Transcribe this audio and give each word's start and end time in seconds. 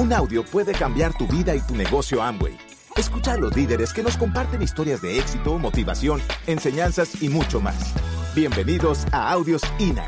Un 0.00 0.14
audio 0.14 0.42
puede 0.42 0.72
cambiar 0.72 1.12
tu 1.12 1.26
vida 1.26 1.54
y 1.54 1.60
tu 1.60 1.76
negocio 1.76 2.22
Amway. 2.22 2.56
Escucha 2.96 3.34
a 3.34 3.36
los 3.36 3.54
líderes 3.54 3.92
que 3.92 4.02
nos 4.02 4.16
comparten 4.16 4.62
historias 4.62 5.02
de 5.02 5.18
éxito, 5.18 5.58
motivación, 5.58 6.22
enseñanzas 6.46 7.22
y 7.22 7.28
mucho 7.28 7.60
más. 7.60 7.94
Bienvenidos 8.34 9.04
a 9.12 9.30
Audios 9.30 9.60
INA. 9.78 10.06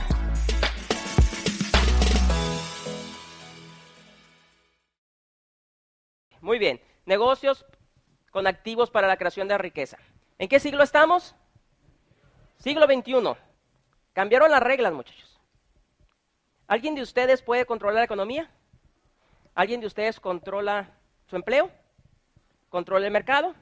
Muy 6.41 6.59
bien, 6.59 6.81
negocios 7.05 7.67
con 8.31 8.47
activos 8.47 8.89
para 8.89 9.09
la 9.09 9.19
creación 9.19 9.47
de 9.47 9.59
riqueza. 9.59 9.99
¿En 10.39 10.49
qué 10.49 10.59
siglo 10.59 10.85
estamos? 10.85 11.35
Siglo 12.57 12.87
XXI. 12.87 13.37
Cambiaron 14.15 14.51
las 14.51 14.63
reglas, 14.63 14.95
muchachos. 14.95 15.39
¿Alguien 16.67 16.95
de 16.95 17.03
ustedes 17.03 17.43
puede 17.43 17.67
controlar 17.67 17.97
la 17.97 18.05
economía? 18.05 18.51
¿Alguien 19.55 19.81
de 19.81 19.87
ustedes 19.87 20.19
controla 20.19 20.91
su 21.27 21.37
empleo? 21.37 21.71
¿Controla 22.69 23.07
el 23.07 23.13
mercado? 23.13 23.55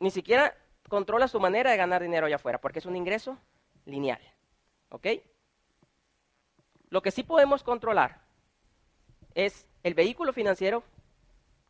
Ni 0.00 0.10
siquiera 0.10 0.56
controla 0.88 1.28
su 1.28 1.38
manera 1.38 1.70
de 1.70 1.76
ganar 1.76 2.02
dinero 2.02 2.26
allá 2.26 2.36
afuera, 2.36 2.60
porque 2.60 2.80
es 2.80 2.86
un 2.86 2.96
ingreso 2.96 3.38
lineal. 3.84 4.20
¿Ok? 4.90 5.06
Lo 6.88 7.02
que 7.02 7.10
sí 7.10 7.22
podemos 7.22 7.62
controlar 7.62 8.22
es 9.34 9.66
el 9.82 9.94
vehículo 9.94 10.32
financiero 10.32 10.82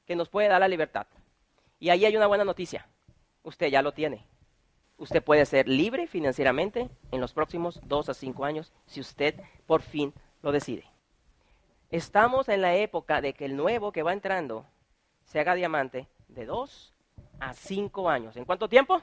que 0.07 0.17
nos 0.17 0.29
puede 0.29 0.49
dar 0.49 0.61
la 0.61 0.69
libertad. 0.69 1.07
Y 1.79 1.91
ahí 1.91 2.05
hay 2.05 2.17
una 2.17 2.27
buena 2.27 2.45
noticia. 2.45 2.87
Usted 3.43 3.69
ya 3.69 3.83
lo 3.83 3.93
tiene. 3.93 4.27
Usted 4.97 5.23
puede 5.23 5.45
ser 5.47 5.69
libre 5.69 6.07
financieramente 6.07 6.89
en 7.13 7.21
los 7.21 7.33
próximos 7.33 7.81
dos 7.85 8.09
a 8.09 8.15
cinco 8.15 8.45
años 8.45 8.73
si 8.87 9.01
usted 9.01 9.35
por 9.67 9.83
fin 9.83 10.15
lo 10.43 10.51
decide. 10.51 10.91
Estamos 11.91 12.51
en 12.51 12.61
la 12.61 12.75
época 12.75 13.23
de 13.23 13.33
que 13.33 13.47
el 13.47 13.57
nuevo 13.57 13.93
que 13.93 14.03
va 14.03 14.13
entrando 14.13 14.67
se 15.25 15.41
haga 15.41 15.55
diamante 15.55 16.07
de 16.29 16.45
dos 16.45 16.93
a 17.41 17.55
cinco 17.55 18.11
años. 18.11 18.37
¿En 18.37 18.45
cuánto 18.45 18.69
tiempo? 18.69 19.01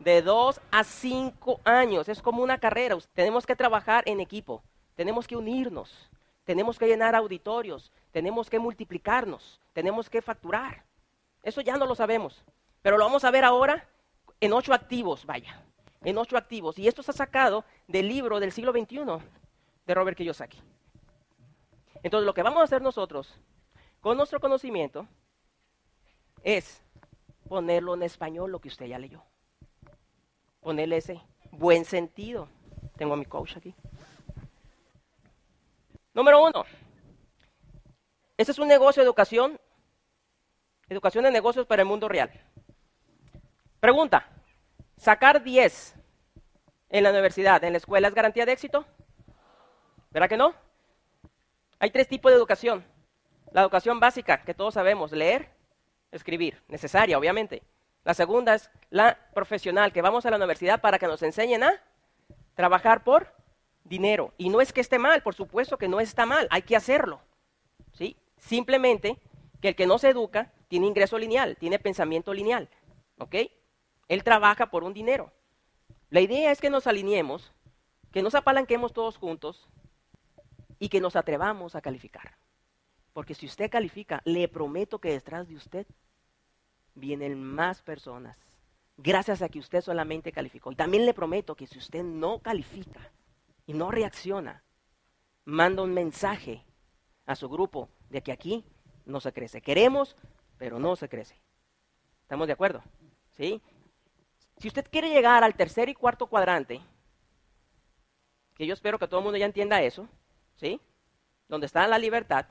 De 0.00 0.20
dos 0.20 0.60
a 0.72 0.82
cinco 0.82 1.60
años. 1.62 2.08
Es 2.08 2.20
como 2.20 2.42
una 2.42 2.58
carrera. 2.58 2.96
Tenemos 3.14 3.46
que 3.46 3.54
trabajar 3.54 4.02
en 4.06 4.18
equipo. 4.18 4.64
Tenemos 4.96 5.28
que 5.28 5.36
unirnos. 5.36 6.10
Tenemos 6.44 6.76
que 6.76 6.88
llenar 6.88 7.14
auditorios. 7.14 7.92
Tenemos 8.10 8.50
que 8.50 8.58
multiplicarnos. 8.58 9.60
Tenemos 9.72 10.10
que 10.10 10.20
facturar. 10.20 10.82
Eso 11.44 11.60
ya 11.60 11.76
no 11.76 11.86
lo 11.86 11.94
sabemos. 11.94 12.42
Pero 12.82 12.98
lo 12.98 13.04
vamos 13.04 13.22
a 13.22 13.30
ver 13.30 13.44
ahora 13.44 13.88
en 14.40 14.52
ocho 14.52 14.74
activos, 14.74 15.24
vaya. 15.24 15.62
En 16.02 16.18
ocho 16.18 16.36
activos. 16.36 16.80
Y 16.80 16.88
esto 16.88 17.00
está 17.00 17.12
sacado 17.12 17.64
del 17.86 18.08
libro 18.08 18.40
del 18.40 18.50
siglo 18.50 18.72
XXI 18.72 19.04
de 19.86 19.94
Robert 19.94 20.16
Kiyosaki. 20.16 20.60
Entonces, 22.02 22.26
lo 22.26 22.34
que 22.34 22.42
vamos 22.42 22.60
a 22.60 22.64
hacer 22.64 22.82
nosotros 22.82 23.38
con 24.00 24.16
nuestro 24.16 24.40
conocimiento 24.40 25.06
es 26.42 26.82
ponerlo 27.48 27.94
en 27.94 28.02
español, 28.02 28.50
lo 28.50 28.60
que 28.60 28.68
usted 28.68 28.86
ya 28.86 28.98
leyó. 28.98 29.22
Ponerle 30.60 30.98
ese 30.98 31.20
buen 31.50 31.84
sentido. 31.84 32.48
Tengo 32.96 33.14
a 33.14 33.16
mi 33.16 33.24
coach 33.24 33.56
aquí. 33.56 33.74
Número 36.14 36.44
uno. 36.44 36.64
Este 38.36 38.52
es 38.52 38.58
un 38.58 38.68
negocio 38.68 39.02
de 39.02 39.06
educación. 39.06 39.60
Educación 40.88 41.24
de 41.24 41.30
negocios 41.30 41.66
para 41.66 41.82
el 41.82 41.88
mundo 41.88 42.08
real. 42.08 42.30
Pregunta. 43.80 44.28
¿Sacar 44.96 45.42
10 45.42 45.94
en 46.88 47.02
la 47.04 47.10
universidad, 47.10 47.62
en 47.62 47.72
la 47.72 47.78
escuela, 47.78 48.08
es 48.08 48.14
garantía 48.14 48.46
de 48.46 48.52
éxito? 48.52 48.84
¿Verdad 50.10 50.28
que 50.28 50.36
no? 50.36 50.54
Hay 51.80 51.90
tres 51.90 52.08
tipos 52.08 52.32
de 52.32 52.36
educación. 52.36 52.84
La 53.52 53.62
educación 53.62 54.00
básica, 54.00 54.42
que 54.42 54.54
todos 54.54 54.74
sabemos, 54.74 55.12
leer, 55.12 55.50
escribir, 56.10 56.62
necesaria, 56.68 57.18
obviamente. 57.18 57.62
La 58.04 58.14
segunda 58.14 58.54
es 58.54 58.70
la 58.90 59.18
profesional, 59.34 59.92
que 59.92 60.02
vamos 60.02 60.26
a 60.26 60.30
la 60.30 60.36
universidad 60.36 60.80
para 60.80 60.98
que 60.98 61.06
nos 61.06 61.22
enseñen 61.22 61.62
a 61.62 61.82
trabajar 62.54 63.04
por 63.04 63.32
dinero. 63.84 64.34
Y 64.38 64.48
no 64.48 64.60
es 64.60 64.72
que 64.72 64.80
esté 64.80 64.98
mal, 64.98 65.22
por 65.22 65.34
supuesto 65.34 65.78
que 65.78 65.88
no 65.88 66.00
está 66.00 66.26
mal, 66.26 66.48
hay 66.50 66.62
que 66.62 66.76
hacerlo. 66.76 67.20
¿sí? 67.92 68.16
Simplemente 68.36 69.18
que 69.60 69.68
el 69.68 69.76
que 69.76 69.86
no 69.86 69.98
se 69.98 70.10
educa 70.10 70.52
tiene 70.68 70.86
ingreso 70.86 71.18
lineal, 71.18 71.56
tiene 71.56 71.78
pensamiento 71.78 72.34
lineal. 72.34 72.68
¿Ok? 73.18 73.36
Él 74.08 74.24
trabaja 74.24 74.70
por 74.70 74.84
un 74.84 74.94
dinero. 74.94 75.32
La 76.10 76.20
idea 76.20 76.50
es 76.50 76.60
que 76.60 76.70
nos 76.70 76.86
alineemos, 76.86 77.52
que 78.12 78.22
nos 78.22 78.34
apalanquemos 78.34 78.92
todos 78.92 79.16
juntos 79.16 79.68
y 80.78 80.88
que 80.88 81.00
nos 81.00 81.16
atrevamos 81.16 81.74
a 81.74 81.80
calificar. 81.80 82.36
Porque 83.12 83.34
si 83.34 83.46
usted 83.46 83.70
califica, 83.70 84.22
le 84.24 84.48
prometo 84.48 85.00
que 85.00 85.10
detrás 85.10 85.48
de 85.48 85.56
usted 85.56 85.86
vienen 86.94 87.42
más 87.42 87.82
personas. 87.82 88.38
Gracias 88.96 89.42
a 89.42 89.48
que 89.48 89.58
usted 89.58 89.80
solamente 89.80 90.32
calificó. 90.32 90.72
Y 90.72 90.76
también 90.76 91.06
le 91.06 91.14
prometo 91.14 91.54
que 91.54 91.66
si 91.66 91.78
usted 91.78 92.02
no 92.02 92.40
califica 92.40 93.12
y 93.66 93.72
no 93.72 93.90
reacciona, 93.90 94.62
manda 95.44 95.82
un 95.82 95.94
mensaje 95.94 96.64
a 97.26 97.36
su 97.36 97.48
grupo 97.48 97.88
de 98.10 98.22
que 98.22 98.32
aquí 98.32 98.64
no 99.04 99.20
se 99.20 99.32
crece. 99.32 99.62
Queremos, 99.62 100.16
pero 100.56 100.78
no 100.78 100.96
se 100.96 101.08
crece. 101.08 101.40
¿Estamos 102.22 102.46
de 102.46 102.52
acuerdo? 102.52 102.82
¿Sí? 103.30 103.62
Si 104.58 104.68
usted 104.68 104.86
quiere 104.90 105.10
llegar 105.10 105.44
al 105.44 105.54
tercer 105.54 105.88
y 105.88 105.94
cuarto 105.94 106.26
cuadrante, 106.26 106.80
que 108.54 108.66
yo 108.66 108.74
espero 108.74 108.98
que 108.98 109.06
todo 109.06 109.20
el 109.20 109.24
mundo 109.24 109.38
ya 109.38 109.46
entienda 109.46 109.80
eso, 109.82 110.08
¿sí? 110.58 110.80
Donde 111.48 111.66
está 111.66 111.86
la 111.86 111.98
libertad, 111.98 112.46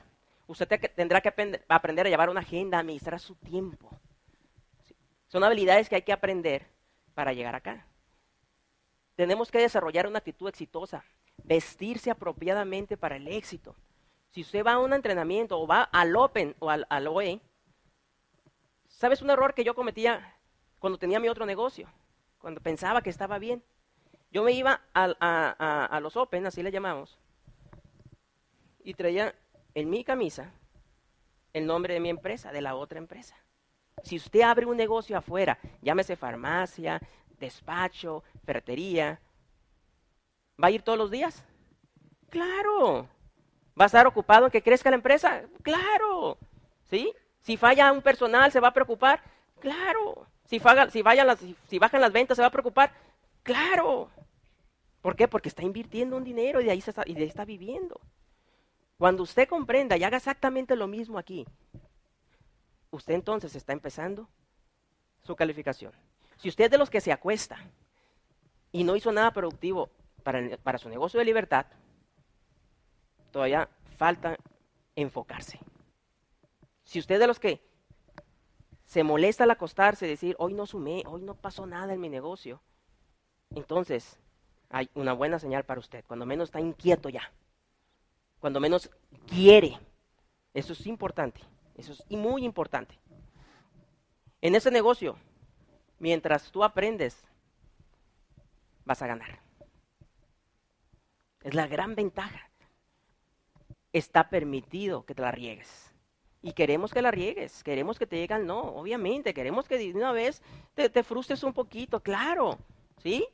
usted 0.48 0.68
tendrá 0.96 1.22
que 1.22 1.30
aprender 1.68 2.08
a 2.08 2.10
llevar 2.10 2.30
una 2.30 2.40
agenda, 2.40 2.78
a 2.78 2.82
administrar 2.82 3.20
su 3.20 3.36
tiempo. 3.36 3.90
Son 5.28 5.44
habilidades 5.44 5.90
que 5.90 5.96
hay 5.96 6.02
que 6.02 6.14
aprender 6.14 6.68
para 7.14 7.34
llegar 7.34 7.54
acá. 7.54 7.86
Tenemos 9.16 9.52
que 9.52 9.60
desarrollar 9.60 10.08
una 10.08 10.20
actitud 10.20 10.48
exitosa, 10.48 11.04
vestirse 11.44 12.10
apropiadamente 12.10 12.98
para 12.98 13.18
el 13.18 13.28
éxito. 13.28 13.76
Si 14.30 14.42
usted 14.42 14.66
va 14.66 14.74
a 14.74 14.80
un 14.80 14.94
entrenamiento 14.94 15.60
o 15.60 15.68
va 15.68 15.84
al 15.84 16.16
Open 16.16 16.56
o 16.60 16.70
al, 16.70 16.86
al 16.90 17.08
OE, 17.08 17.42
¿sabes 18.88 19.22
un 19.22 19.30
error 19.30 19.54
que 19.54 19.64
yo 19.64 19.76
cometía 19.76 20.36
cuando 20.80 21.00
tenía 21.00 21.20
mi 21.20 21.28
otro 21.28 21.46
negocio? 21.46 21.90
Cuando 22.38 22.62
pensaba 22.62 23.02
que 23.02 23.10
estaba 23.10 23.40
bien. 23.40 23.64
Yo 24.30 24.44
me 24.44 24.52
iba 24.52 24.82
a, 24.94 25.86
a 25.86 26.00
los 26.00 26.16
Open, 26.18 26.46
así 26.46 26.62
le 26.62 26.72
llamamos, 26.72 27.18
y 28.88 28.94
traía 28.94 29.36
en 29.74 29.90
mi 29.90 30.06
camisa 30.06 30.54
el 31.52 31.66
nombre 31.66 31.94
de 31.94 32.00
mi 32.00 32.10
empresa, 32.10 32.54
de 32.54 32.62
la 32.62 32.76
otra 32.76 33.00
empresa. 33.00 33.36
Si 34.02 34.16
usted 34.16 34.42
abre 34.42 34.66
un 34.66 34.78
negocio 34.78 35.18
afuera, 35.18 35.60
llámese 35.82 36.16
farmacia, 36.16 37.02
despacho, 37.38 38.24
ferretería, 38.46 39.20
¿va 40.64 40.70
a 40.70 40.72
ir 40.72 40.84
todos 40.84 40.98
los 40.98 41.12
días? 41.12 41.44
Claro. 42.30 43.10
¿Va 43.78 43.84
a 43.84 43.88
estar 43.88 44.08
ocupado 44.08 44.46
en 44.46 44.52
que 44.52 44.64
crezca 44.64 44.90
la 44.90 44.96
empresa? 44.96 45.44
Claro. 45.64 46.38
¿Sí? 46.90 47.14
Si 47.42 47.58
falla 47.58 47.92
un 47.92 48.02
personal, 48.02 48.54
¿se 48.54 48.62
va 48.62 48.70
a 48.70 48.74
preocupar? 48.74 49.22
Claro. 49.60 50.28
Si, 50.46 50.62
si, 50.92 51.04
las, 51.04 51.40
si 51.68 51.78
bajan 51.78 52.00
las 52.00 52.14
ventas, 52.14 52.38
¿se 52.38 52.42
va 52.42 52.48
a 52.48 52.52
preocupar? 52.52 52.94
Claro. 53.44 54.10
¿Por 55.02 55.18
qué? 55.18 55.28
Porque 55.28 55.50
está 55.50 55.64
invirtiendo 55.64 56.16
un 56.16 56.24
dinero 56.24 56.62
y 56.62 56.66
de 56.66 56.72
ahí, 56.72 56.82
y 57.06 57.14
de 57.16 57.24
ahí 57.24 57.28
está 57.28 57.44
viviendo. 57.44 58.00
Cuando 58.98 59.24
usted 59.24 59.48
comprenda 59.48 59.96
y 59.96 60.04
haga 60.04 60.18
exactamente 60.18 60.76
lo 60.76 60.88
mismo 60.88 61.20
aquí, 61.20 61.46
usted 62.90 63.14
entonces 63.14 63.56
está 63.56 63.74
empezando 63.74 64.28
su 65.22 65.36
calificación. 65.36 65.94
Si 66.38 66.50
usted 66.50 66.66
es 66.66 66.72
de 66.72 66.78
los 66.80 66.90
que 66.90 67.02
se 67.02 67.12
acuesta 67.12 67.58
y 68.72 68.84
no 68.84 68.96
hizo 68.96 69.12
nada 69.12 69.32
productivo 69.32 69.92
para, 70.24 70.58
para 70.58 70.80
su 70.80 70.90
negocio 70.90 71.20
de 71.20 71.26
libertad, 71.26 71.68
todavía 73.32 73.70
falta 73.98 74.38
enfocarse. 74.96 75.60
Si 76.84 76.98
usted 76.98 77.16
es 77.16 77.22
de 77.22 77.28
los 77.28 77.40
que 77.40 77.62
se 78.86 79.04
molesta 79.04 79.44
al 79.44 79.52
acostarse 79.52 80.08
y 80.08 80.10
decir, 80.10 80.36
hoy 80.40 80.54
no 80.54 80.66
sumé, 80.66 81.04
hoy 81.06 81.22
no 81.22 81.36
pasó 81.36 81.68
nada 81.68 81.94
en 81.94 82.02
mi 82.02 82.10
negocio, 82.10 82.62
entonces 83.52 84.20
hay 84.70 84.90
una 84.96 85.14
buena 85.14 85.38
señal 85.38 85.66
para 85.66 85.80
usted, 85.80 86.04
cuando 86.08 86.26
menos 86.26 86.48
está 86.48 86.60
inquieto 86.60 87.10
ya 87.10 87.32
cuando 88.40 88.60
menos 88.60 88.90
quiere. 89.28 89.80
Eso 90.54 90.74
es 90.74 90.88
importante, 90.88 91.42
eso 91.76 91.94
es 91.94 92.04
muy 92.10 92.44
importante. 92.44 92.98
En 94.42 94.56
ese 94.56 94.72
negocio, 94.72 95.18
mientras 96.00 96.52
tú 96.52 96.64
aprendes, 96.64 97.24
vas 98.86 99.02
a 99.02 99.08
ganar. 99.08 99.40
Es 101.44 101.54
la 101.54 101.68
gran 101.68 101.96
ventaja. 101.96 102.50
Está 103.94 104.30
permitido 104.30 105.06
que 105.06 105.16
te 105.16 105.22
la 105.22 105.32
riegues. 105.32 105.94
Y 106.42 106.54
queremos 106.54 106.94
que 106.94 107.02
la 107.02 107.12
riegues, 107.12 107.64
queremos 107.64 107.98
que 107.98 108.06
te 108.06 108.18
llegue 108.18 108.38
no, 108.40 108.62
obviamente, 108.62 109.34
queremos 109.34 109.68
que 109.68 109.78
de 109.78 109.92
una 109.94 110.12
vez 110.12 110.42
te, 110.76 110.90
te 110.90 111.04
frustres 111.04 111.44
un 111.44 111.52
poquito, 111.52 112.00
claro, 112.02 112.58
¿sí? 113.02 113.28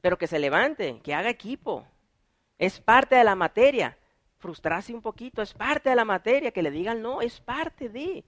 Pero 0.00 0.16
que 0.16 0.26
se 0.26 0.38
levante, 0.38 1.00
que 1.02 1.14
haga 1.14 1.28
equipo, 1.28 1.86
es 2.58 2.80
parte 2.80 3.14
de 3.14 3.24
la 3.24 3.34
materia. 3.34 3.96
frustrarse 4.38 4.94
un 4.94 5.02
poquito, 5.02 5.42
es 5.42 5.52
parte 5.52 5.90
de 5.90 5.96
la 5.96 6.04
materia, 6.04 6.52
que 6.52 6.62
le 6.62 6.70
digan 6.70 7.02
no, 7.02 7.20
es 7.22 7.40
parte 7.40 7.88
de. 7.88 8.24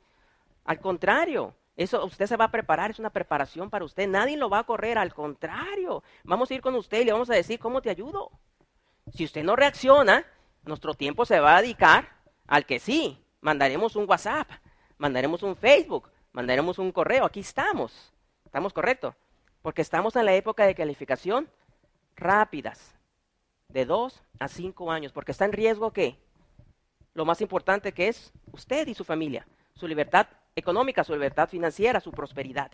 Al 0.64 0.80
contrario, 0.80 1.54
eso 1.76 2.04
usted 2.04 2.26
se 2.26 2.36
va 2.36 2.46
a 2.46 2.50
preparar, 2.50 2.90
es 2.90 2.98
una 2.98 3.10
preparación 3.10 3.70
para 3.70 3.84
usted, 3.84 4.08
nadie 4.08 4.36
lo 4.36 4.50
va 4.50 4.58
a 4.58 4.64
correr, 4.64 4.98
al 4.98 5.14
contrario, 5.14 6.02
vamos 6.24 6.50
a 6.50 6.54
ir 6.54 6.60
con 6.60 6.74
usted 6.74 7.00
y 7.00 7.04
le 7.04 7.12
vamos 7.12 7.30
a 7.30 7.34
decir 7.34 7.58
cómo 7.58 7.80
te 7.80 7.90
ayudo. 7.90 8.30
Si 9.14 9.24
usted 9.24 9.44
no 9.44 9.56
reacciona, 9.56 10.26
nuestro 10.64 10.94
tiempo 10.94 11.24
se 11.24 11.40
va 11.40 11.56
a 11.56 11.62
dedicar 11.62 12.08
al 12.46 12.66
que 12.66 12.80
sí, 12.80 13.24
mandaremos 13.40 13.96
un 13.96 14.08
WhatsApp, 14.08 14.50
mandaremos 14.98 15.42
un 15.42 15.56
Facebook, 15.56 16.10
mandaremos 16.32 16.78
un 16.78 16.92
correo, 16.92 17.24
aquí 17.24 17.40
estamos, 17.40 18.12
estamos 18.44 18.72
correctos, 18.72 19.14
porque 19.62 19.82
estamos 19.82 20.16
en 20.16 20.26
la 20.26 20.34
época 20.34 20.66
de 20.66 20.74
calificación 20.74 21.48
rápidas, 22.16 22.94
de 23.72 23.84
dos 23.84 24.22
a 24.38 24.48
cinco 24.48 24.90
años, 24.90 25.12
porque 25.12 25.32
está 25.32 25.44
en 25.44 25.52
riesgo 25.52 25.92
que 25.92 26.18
lo 27.14 27.24
más 27.24 27.40
importante 27.40 27.92
que 27.92 28.08
es 28.08 28.32
usted 28.52 28.86
y 28.88 28.94
su 28.94 29.04
familia, 29.04 29.46
su 29.74 29.86
libertad 29.86 30.26
económica, 30.54 31.04
su 31.04 31.12
libertad 31.12 31.48
financiera, 31.48 32.00
su 32.00 32.12
prosperidad. 32.12 32.70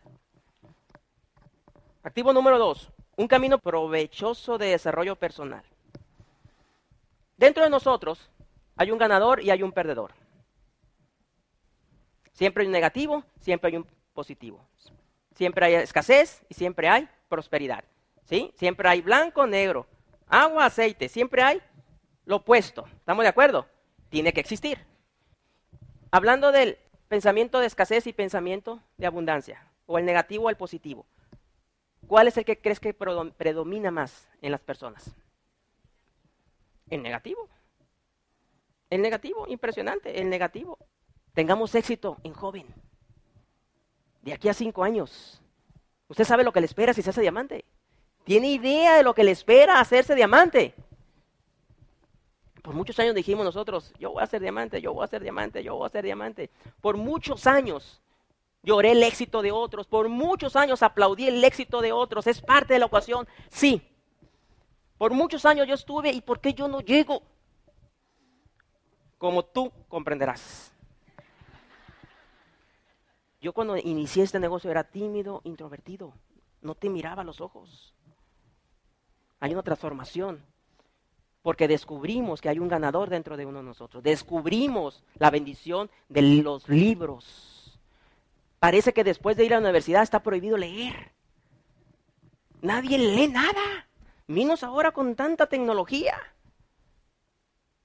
Activo 2.03 2.33
número 2.33 2.59
dos, 2.59 2.91
un 3.17 3.29
camino 3.29 3.59
provechoso 3.59 4.59
de 4.59 4.67
desarrollo 4.67 5.17
personal. 5.17 5.65
Dentro 7.37 7.65
de 7.65 7.71
nosotros 7.71 8.31
hay 8.77 8.91
un 8.91 8.99
ganador 8.99 9.43
y 9.43 9.51
hay 9.51 9.63
un 9.63 9.73
perdedor. 9.73 10.13
Siempre 12.33 12.63
hay 12.63 12.67
un 12.67 12.73
negativo, 12.73 13.25
siempre 13.41 13.71
hay 13.71 13.77
un 13.79 13.87
positivo. 14.13 14.67
Siempre 15.35 15.67
hay 15.67 15.75
escasez 15.75 16.45
y 16.49 16.55
siempre 16.55 16.89
hay 16.89 17.09
prosperidad. 17.29 17.85
¿Sí? 18.25 18.53
Siempre 18.57 18.89
hay 18.89 19.03
blanco, 19.03 19.47
negro, 19.47 19.87
agua, 20.29 20.67
aceite, 20.67 21.09
siempre 21.09 21.43
hay 21.43 21.61
lo 22.25 22.37
opuesto. 22.37 22.87
¿Estamos 22.97 23.23
de 23.23 23.29
acuerdo? 23.29 23.67
Tiene 24.09 24.33
que 24.33 24.41
existir. 24.41 24.85
Hablando 26.11 26.53
del 26.53 26.79
pensamiento 27.09 27.61
de 27.61 27.67
escasez 27.67 28.07
y 28.07 28.13
pensamiento 28.13 28.83
de 28.99 29.07
abundancia, 29.07 29.71
o 29.87 29.99
el 29.99 30.05
negativo 30.05 30.45
o 30.45 30.51
el 30.51 30.57
positivo, 30.57 31.07
¿cuál 32.07 32.29
es 32.29 32.37
el 32.37 32.45
que 32.45 32.61
crees 32.61 32.81
que 32.81 32.95
predomina 32.95 33.91
más 33.91 34.29
en 34.43 34.53
las 34.53 34.61
personas? 34.61 35.15
El 36.91 37.03
negativo. 37.03 37.49
El 38.91 39.03
negativo, 39.03 39.47
impresionante, 39.49 40.21
el 40.21 40.29
negativo. 40.29 40.79
Tengamos 41.33 41.75
éxito 41.75 42.19
en 42.23 42.33
joven. 42.33 42.67
De 44.23 44.33
aquí 44.33 44.49
a 44.49 44.55
cinco 44.55 44.85
años. 44.85 45.41
¿Usted 46.09 46.25
sabe 46.25 46.45
lo 46.45 46.53
que 46.53 46.61
le 46.61 46.67
espera 46.67 46.95
si 46.95 47.03
se 47.03 47.11
hace 47.11 47.21
diamante? 47.21 47.65
¿Tiene 48.27 48.51
idea 48.51 48.97
de 48.97 49.05
lo 49.05 49.15
que 49.15 49.23
le 49.23 49.31
espera 49.31 49.79
hacerse 49.79 50.17
diamante? 50.17 50.75
Por 52.61 52.75
muchos 52.75 52.99
años 52.99 53.15
dijimos 53.15 53.45
nosotros, 53.45 53.95
yo 54.01 54.11
voy 54.11 54.23
a 54.25 54.27
ser 54.27 54.43
diamante, 54.43 54.83
yo 54.83 54.93
voy 54.93 55.05
a 55.05 55.07
ser 55.07 55.23
diamante, 55.23 55.63
yo 55.63 55.77
voy 55.77 55.87
a 55.87 55.91
ser 55.91 56.05
diamante. 56.05 56.51
Por 56.81 56.97
muchos 56.97 57.47
años 57.47 58.03
lloré 58.65 58.91
el 58.91 59.05
éxito 59.05 59.43
de 59.43 59.53
otros, 59.53 59.87
por 59.87 60.09
muchos 60.09 60.57
años 60.57 60.83
aplaudí 60.83 61.29
el 61.29 61.45
éxito 61.45 61.81
de 61.81 61.93
otros, 61.93 62.27
es 62.27 62.41
parte 62.41 62.75
de 62.75 62.81
la 62.81 62.87
ecuación, 62.87 63.29
sí. 63.49 63.81
Por 64.99 65.13
muchos 65.13 65.47
años 65.47 65.69
yo 65.69 65.75
estuve 65.75 66.11
y 66.11 66.21
¿por 66.21 66.41
qué 66.41 66.53
yo 66.53 66.67
no 66.67 66.81
llego? 66.81 67.23
Como 69.19 69.45
tú 69.45 69.71
comprenderás. 69.87 70.73
Yo 73.41 73.53
cuando 73.53 73.77
inicié 73.77 74.25
este 74.25 74.41
negocio 74.41 74.69
era 74.69 74.83
tímido, 74.83 75.43
introvertido, 75.45 76.13
no 76.61 76.75
te 76.75 76.91
miraba 76.91 77.23
a 77.23 77.25
los 77.25 77.41
ojos. 77.41 77.96
Hay 79.41 79.53
una 79.53 79.63
transformación 79.63 80.43
porque 81.43 81.69
descubrimos 81.69 82.41
que 82.41 82.49
hay 82.49 82.59
un 82.59 82.67
ganador 82.67 83.09
dentro 83.09 83.37
de 83.37 83.47
uno 83.47 83.59
de 83.59 83.65
nosotros. 83.67 84.03
Descubrimos 84.03 85.05
la 85.15 85.31
bendición 85.31 85.89
de 86.09 86.23
los 86.23 86.69
libros. 86.69 87.79
Parece 88.59 88.93
que 88.93 89.05
después 89.05 89.37
de 89.37 89.45
ir 89.45 89.55
a 89.55 89.61
la 89.61 89.67
universidad 89.67 90.03
está 90.03 90.25
prohibido 90.25 90.57
leer. 90.57 91.13
Nadie 92.63 92.99
lee 92.99 93.29
nada. 93.29 93.87
Menos 94.27 94.65
ahora 94.65 94.91
con 94.91 95.15
tanta 95.15 95.47
tecnología. 95.47 96.19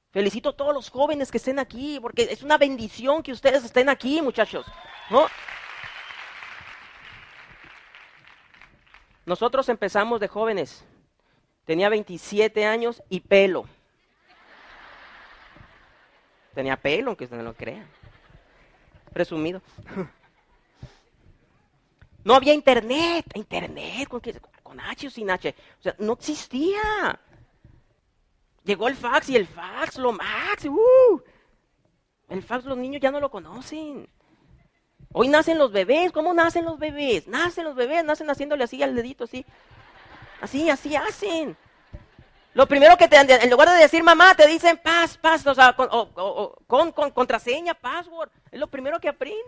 Felicito 0.10 0.50
a 0.50 0.58
todos 0.58 0.74
los 0.74 0.90
jóvenes 0.90 1.30
que 1.30 1.38
estén 1.38 1.60
aquí, 1.60 2.00
porque 2.02 2.24
es 2.24 2.42
una 2.42 2.58
bendición 2.58 3.22
que 3.22 3.32
ustedes 3.32 3.64
estén 3.64 3.90
aquí, 3.90 4.22
muchachos. 4.24 4.66
Nosotros 9.26 9.70
empezamos 9.70 10.20
de 10.20 10.28
jóvenes 10.28 10.84
Tenía 11.66 11.90
27 11.90 12.66
años 12.66 13.02
y 13.10 13.20
pelo. 13.20 13.66
Tenía 16.54 16.76
pelo, 16.76 17.12
aunque 17.12 17.26
usted 17.26 17.38
no 17.38 17.44
lo 17.44 17.54
crea. 17.54 17.86
Presumido. 19.14 19.62
No 22.24 22.36
había 22.36 22.54
internet. 22.54 23.26
Internet, 23.34 24.08
con, 24.08 24.22
con 24.62 24.80
H 24.80 25.08
o 25.08 25.10
sin 25.10 25.32
H. 25.32 25.56
O 25.80 25.82
sea, 25.82 25.96
no 25.98 26.14
existía. 26.14 27.20
Llegó 28.64 28.88
el 28.88 28.96
fax 28.96 29.30
y 29.30 29.36
el 29.36 29.48
fax, 29.48 29.98
lo 29.98 30.12
max. 30.12 30.66
Uh. 30.66 31.22
El 32.30 32.44
fax 32.44 32.66
los 32.66 32.78
niños 32.78 33.02
ya 33.02 33.12
no 33.12 33.20
lo 33.20 33.32
conocen. 33.32 34.08
Hoy 35.14 35.28
nacen 35.28 35.58
los 35.58 35.72
bebés. 35.72 36.12
¿Cómo 36.12 36.34
nacen 36.34 36.66
los 36.66 36.78
bebés? 36.78 37.28
Nacen 37.28 37.64
los 37.66 37.76
bebés, 37.76 38.06
nacen 38.06 38.30
haciéndole 38.30 38.64
así 38.64 38.82
al 38.84 38.96
dedito, 38.96 39.24
así. 39.24 39.46
Así, 40.42 40.70
así 40.72 40.96
hacen. 40.96 41.56
Lo 42.54 42.68
primero 42.68 42.98
que 42.98 43.08
te 43.08 43.16
en 43.16 43.50
lugar 43.50 43.70
de 43.70 43.76
decir 43.76 44.04
mamá, 44.04 44.36
te 44.36 44.46
dicen 44.48 44.78
paz, 44.78 45.18
paz, 45.18 45.46
o 45.46 45.54
sea, 45.54 45.74
con, 45.74 46.92
con, 46.92 47.12
contraseña, 47.12 47.76
password. 47.76 48.30
Es 48.52 48.60
lo 48.60 48.68
primero 48.68 49.00
que 49.00 49.08
aprenden. 49.08 49.46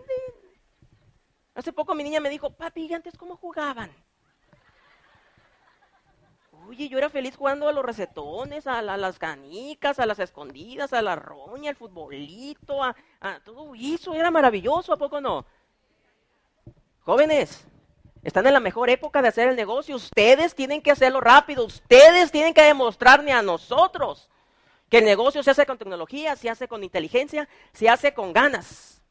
Hace 1.54 1.72
poco 1.72 1.94
mi 1.94 2.04
niña 2.04 2.20
me 2.20 2.30
dijo, 2.30 2.48
papi, 2.48 2.86
¿y 2.86 2.94
antes 2.94 3.18
cómo 3.18 3.36
jugaban? 3.36 3.90
Oye, 6.66 6.88
yo 6.88 6.96
era 6.96 7.10
feliz 7.10 7.36
jugando 7.36 7.68
a 7.68 7.72
los 7.72 7.84
recetones, 7.84 8.66
a, 8.66 8.80
las 8.80 9.18
canicas, 9.18 9.98
a 9.98 10.06
las 10.06 10.18
escondidas, 10.18 10.92
a 10.94 11.02
la 11.02 11.16
roña, 11.16 11.70
al 11.70 11.76
futbolito, 11.76 12.82
a, 12.82 12.96
a 13.20 13.40
todo 13.40 13.74
eso. 13.74 14.14
Era 14.14 14.30
maravilloso, 14.30 14.92
¿a 14.92 14.96
poco 14.96 15.20
no? 15.20 15.44
Jóvenes, 17.00 17.66
están 18.24 18.46
en 18.46 18.54
la 18.54 18.60
mejor 18.60 18.88
época 18.88 19.20
de 19.20 19.28
hacer 19.28 19.48
el 19.48 19.56
negocio. 19.56 19.96
Ustedes 19.96 20.54
tienen 20.54 20.80
que 20.80 20.90
hacerlo 20.90 21.20
rápido. 21.20 21.64
Ustedes 21.64 22.32
tienen 22.32 22.54
que 22.54 22.62
demostrarle 22.62 23.32
a 23.32 23.42
nosotros 23.42 24.30
que 24.88 24.98
el 24.98 25.04
negocio 25.04 25.42
se 25.42 25.50
hace 25.50 25.66
con 25.66 25.76
tecnología, 25.76 26.34
se 26.34 26.48
hace 26.48 26.66
con 26.66 26.82
inteligencia, 26.82 27.48
se 27.72 27.88
hace 27.88 28.14
con 28.14 28.32
ganas. 28.32 29.02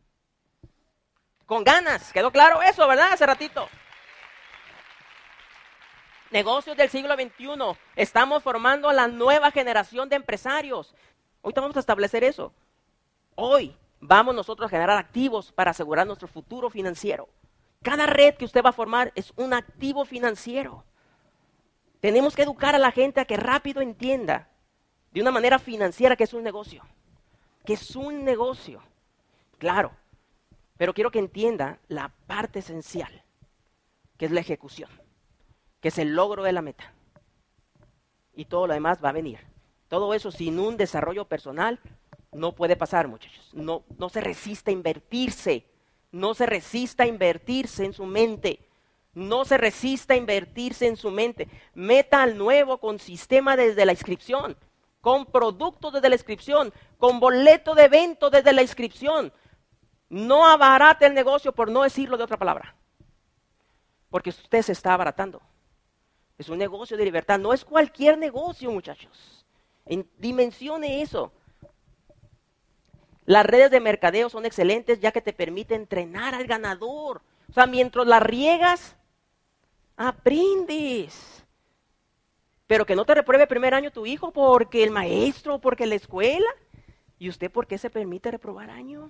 Con 1.45 1.63
ganas. 1.63 2.11
¿Quedó 2.11 2.31
claro 2.31 2.61
eso, 2.63 2.87
verdad? 2.87 3.11
Hace 3.13 3.25
ratito. 3.25 3.69
Negocios 6.31 6.75
del 6.75 6.89
siglo 6.89 7.13
XXI. 7.13 7.77
Estamos 7.95 8.41
formando 8.41 8.89
a 8.89 8.93
la 8.93 9.07
nueva 9.07 9.51
generación 9.51 10.09
de 10.09 10.15
empresarios. 10.15 10.95
Hoy 11.43 11.53
vamos 11.55 11.77
a 11.77 11.81
establecer 11.81 12.23
eso. 12.23 12.51
Hoy 13.35 13.75
vamos 13.99 14.33
nosotros 14.33 14.65
a 14.65 14.69
generar 14.69 14.97
activos 14.97 15.51
para 15.51 15.69
asegurar 15.69 16.07
nuestro 16.07 16.27
futuro 16.27 16.71
financiero. 16.71 17.29
Cada 17.83 18.05
red 18.05 18.35
que 18.35 18.45
usted 18.45 18.63
va 18.63 18.69
a 18.69 18.73
formar 18.73 19.11
es 19.13 19.33
un 19.35 19.53
activo 19.53 20.05
financiero. 20.05 20.85
Tenemos 21.99 22.35
que 22.35 22.43
educar 22.43 22.75
a 22.75 22.79
la 22.79 22.91
gente 22.91 23.19
a 23.19 23.25
que 23.25 23.37
rápido 23.37 23.81
entienda 23.81 24.49
de 25.11 25.21
una 25.21 25.31
manera 25.31 25.59
financiera 25.59 26.15
que 26.15 26.23
es 26.23 26.33
un 26.33 26.43
negocio. 26.43 26.83
Que 27.65 27.73
es 27.73 27.95
un 27.95 28.23
negocio. 28.23 28.81
Claro. 29.57 29.91
Pero 30.77 30.93
quiero 30.93 31.11
que 31.11 31.19
entienda 31.19 31.79
la 31.87 32.09
parte 32.25 32.59
esencial, 32.59 33.23
que 34.17 34.25
es 34.25 34.31
la 34.31 34.39
ejecución, 34.39 34.89
que 35.81 35.89
es 35.89 35.97
el 35.97 36.15
logro 36.15 36.43
de 36.43 36.51
la 36.51 36.61
meta. 36.61 36.93
Y 38.33 38.45
todo 38.45 38.65
lo 38.65 38.73
demás 38.73 38.99
va 39.03 39.09
a 39.09 39.13
venir. 39.13 39.39
Todo 39.87 40.13
eso 40.13 40.31
sin 40.31 40.57
un 40.57 40.77
desarrollo 40.77 41.25
personal 41.25 41.79
no 42.31 42.53
puede 42.53 42.75
pasar, 42.75 43.07
muchachos. 43.07 43.51
No, 43.53 43.83
no 43.97 44.09
se 44.09 44.21
resiste 44.21 44.71
a 44.71 44.73
invertirse 44.73 45.65
no 46.13 46.35
se 46.35 46.45
resista 46.45 47.03
a 47.03 47.07
invertirse 47.07 47.83
en 47.83 47.91
su 47.91 48.05
mente. 48.05 48.69
No 49.13 49.45
se 49.45 49.57
resista 49.57 50.13
a 50.13 50.17
invertirse 50.17 50.87
en 50.87 50.95
su 50.95 51.09
mente. 51.09 51.49
Meta 51.73 52.21
al 52.21 52.37
nuevo 52.37 52.77
con 52.77 52.99
sistema 52.99 53.57
desde 53.57 53.83
la 53.83 53.93
inscripción, 53.93 54.55
con 55.01 55.25
producto 55.25 55.89
desde 55.89 56.09
la 56.09 56.15
inscripción, 56.15 56.71
con 56.99 57.19
boleto 57.19 57.73
de 57.73 57.85
evento 57.85 58.29
desde 58.29 58.53
la 58.53 58.61
inscripción. 58.61 59.33
No 60.07 60.45
abarate 60.45 61.07
el 61.07 61.15
negocio 61.15 61.51
por 61.51 61.71
no 61.71 61.81
decirlo 61.81 62.15
de 62.15 62.23
otra 62.23 62.37
palabra. 62.37 62.75
Porque 64.11 64.29
usted 64.29 64.61
se 64.61 64.73
está 64.73 64.93
abaratando. 64.93 65.41
Es 66.37 66.47
un 66.47 66.59
negocio 66.59 66.95
de 66.95 67.05
libertad. 67.05 67.39
No 67.39 67.53
es 67.53 67.65
cualquier 67.65 68.19
negocio, 68.19 68.69
muchachos. 68.69 69.43
dimensione 70.17 71.01
eso. 71.01 71.33
Las 73.25 73.45
redes 73.45 73.71
de 73.71 73.79
mercadeo 73.79 74.29
son 74.29 74.45
excelentes 74.45 74.99
ya 74.99 75.11
que 75.11 75.21
te 75.21 75.33
permiten 75.33 75.81
entrenar 75.81 76.35
al 76.35 76.45
ganador. 76.45 77.21
O 77.49 77.53
sea, 77.53 77.67
mientras 77.67 78.05
las 78.05 78.21
riegas, 78.21 78.95
aprendes. 79.95 81.45
Pero 82.67 82.85
que 82.85 82.95
no 82.95 83.05
te 83.05 83.15
repruebe 83.15 83.43
el 83.43 83.49
primer 83.49 83.73
año 83.73 83.91
tu 83.91 84.05
hijo 84.05 84.31
porque 84.31 84.83
el 84.83 84.91
maestro, 84.91 85.59
porque 85.59 85.85
la 85.85 85.95
escuela. 85.95 86.47
¿Y 87.19 87.29
usted 87.29 87.51
por 87.51 87.67
qué 87.67 87.77
se 87.77 87.89
permite 87.89 88.31
reprobar 88.31 88.69
año? 88.69 89.09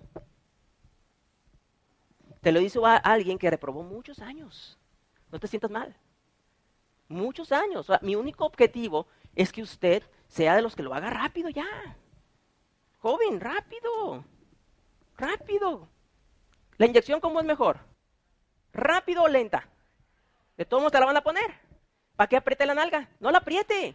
Te 2.41 2.51
lo 2.51 2.59
dice 2.59 2.79
alguien 3.03 3.39
que 3.39 3.49
reprobó 3.49 3.83
muchos 3.83 4.19
años. 4.19 4.77
No 5.31 5.39
te 5.39 5.47
sientas 5.47 5.71
mal. 5.71 5.95
Muchos 7.07 7.51
años. 7.51 7.87
mi 8.01 8.15
único 8.15 8.45
objetivo 8.45 9.07
es 9.35 9.51
que 9.51 9.61
usted 9.61 10.03
sea 10.27 10.55
de 10.55 10.61
los 10.61 10.75
que 10.75 10.83
lo 10.83 10.93
haga 10.93 11.09
rápido 11.09 11.49
ya. 11.49 11.95
Joven, 13.03 13.41
rápido. 13.41 14.23
Rápido. 15.17 15.89
¿La 16.77 16.85
inyección 16.85 17.19
cómo 17.19 17.41
es 17.41 17.45
mejor? 17.45 17.81
¿Rápido 18.71 19.23
o 19.23 19.27
lenta? 19.27 19.67
De 20.55 20.63
todos 20.63 20.81
modos 20.81 20.93
te 20.93 21.01
la 21.01 21.07
van 21.07 21.17
a 21.17 21.21
poner. 21.21 21.53
¿Para 22.15 22.29
qué 22.29 22.37
apriete 22.37 22.65
la 22.65 22.73
nalga? 22.73 23.09
No 23.19 23.29
la 23.29 23.39
apriete. 23.39 23.93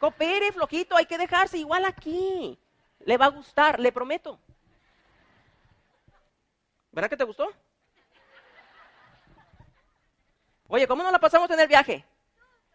Coopere, 0.00 0.50
flojito, 0.50 0.96
hay 0.96 1.06
que 1.06 1.18
dejarse 1.18 1.56
igual 1.56 1.84
aquí. 1.84 2.58
Le 2.98 3.16
va 3.16 3.26
a 3.26 3.30
gustar, 3.30 3.78
le 3.78 3.92
prometo. 3.92 4.40
¿Verdad 6.90 7.10
que 7.10 7.16
te 7.16 7.22
gustó? 7.22 7.46
Oye, 10.66 10.88
¿cómo 10.88 11.04
no 11.04 11.12
la 11.12 11.20
pasamos 11.20 11.48
en 11.50 11.60
el 11.60 11.68
viaje? 11.68 12.04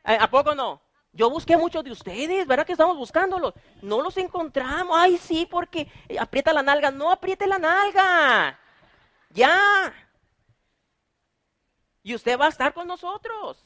¿A 0.06 0.30
poco 0.30 0.56
no? 0.56 0.82
Yo 1.16 1.30
busqué 1.30 1.54
a 1.54 1.60
muchos 1.60 1.84
de 1.84 1.92
ustedes, 1.92 2.48
¿verdad 2.48 2.66
que 2.66 2.72
estamos 2.72 2.98
buscándolos? 2.98 3.54
No 3.84 4.02
los 4.02 4.18
encontramos. 4.18 4.98
Ay, 4.98 5.18
sí, 5.18 5.48
porque 5.50 5.88
aprieta 6.20 6.52
la 6.52 6.64
nalga. 6.64 6.90
No 6.90 7.12
apriete 7.12 7.46
la 7.46 7.60
nalga. 7.60 8.60
Ya. 9.30 9.94
Y 12.02 12.16
usted 12.16 12.38
va 12.40 12.48
a 12.48 12.50
estar 12.50 12.74
con 12.74 12.88
nosotros. 12.88 13.64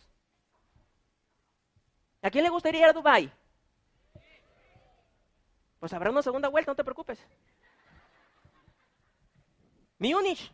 ¿A 2.22 2.30
quién 2.30 2.44
le 2.44 2.50
gustaría 2.50 2.82
ir 2.82 2.88
a 2.88 2.94
Dubai? 2.94 3.32
Pues 5.80 5.94
habrá 5.94 6.10
una 6.10 6.22
segunda 6.22 6.50
vuelta, 6.50 6.72
no 6.72 6.76
te 6.76 6.84
preocupes. 6.84 7.26
Múnich. 10.00 10.52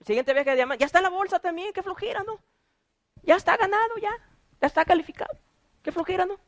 Siguiente 0.00 0.32
viaje 0.32 0.50
de 0.50 0.56
diamante. 0.56 0.80
Ya 0.80 0.86
está 0.86 1.02
la 1.02 1.10
bolsa 1.10 1.38
también, 1.38 1.72
qué 1.74 1.82
flojera, 1.82 2.22
¿no? 2.22 2.40
Ya 3.22 3.36
está 3.36 3.58
ganado, 3.58 3.96
ya. 4.00 4.10
Ya 4.60 4.66
está 4.66 4.86
calificado. 4.86 5.43
Qué 5.84 5.92
flojera, 5.92 6.24
¿no? 6.24 6.38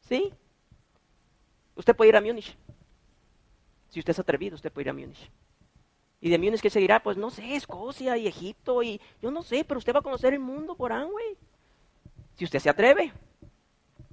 ¿Sí? 0.00 0.34
Usted 1.76 1.94
puede 1.94 2.10
ir 2.10 2.16
a 2.16 2.20
Múnich. 2.20 2.56
Si 3.88 4.00
usted 4.00 4.10
es 4.10 4.18
atrevido, 4.18 4.56
usted 4.56 4.72
puede 4.72 4.86
ir 4.86 4.90
a 4.90 4.92
Múnich. 4.92 5.30
¿Y 6.20 6.28
de 6.28 6.38
Múnich 6.38 6.60
qué 6.60 6.68
seguirá? 6.68 7.00
Pues 7.00 7.16
no 7.16 7.30
sé, 7.30 7.54
Escocia 7.54 8.16
y 8.16 8.26
Egipto 8.26 8.82
y 8.82 9.00
yo 9.22 9.30
no 9.30 9.42
sé, 9.42 9.64
pero 9.64 9.78
usted 9.78 9.94
va 9.94 10.00
a 10.00 10.02
conocer 10.02 10.34
el 10.34 10.40
mundo 10.40 10.74
por 10.74 10.92
Amway. 10.92 11.38
Si 12.34 12.44
usted 12.44 12.58
se 12.58 12.70
atreve. 12.70 13.12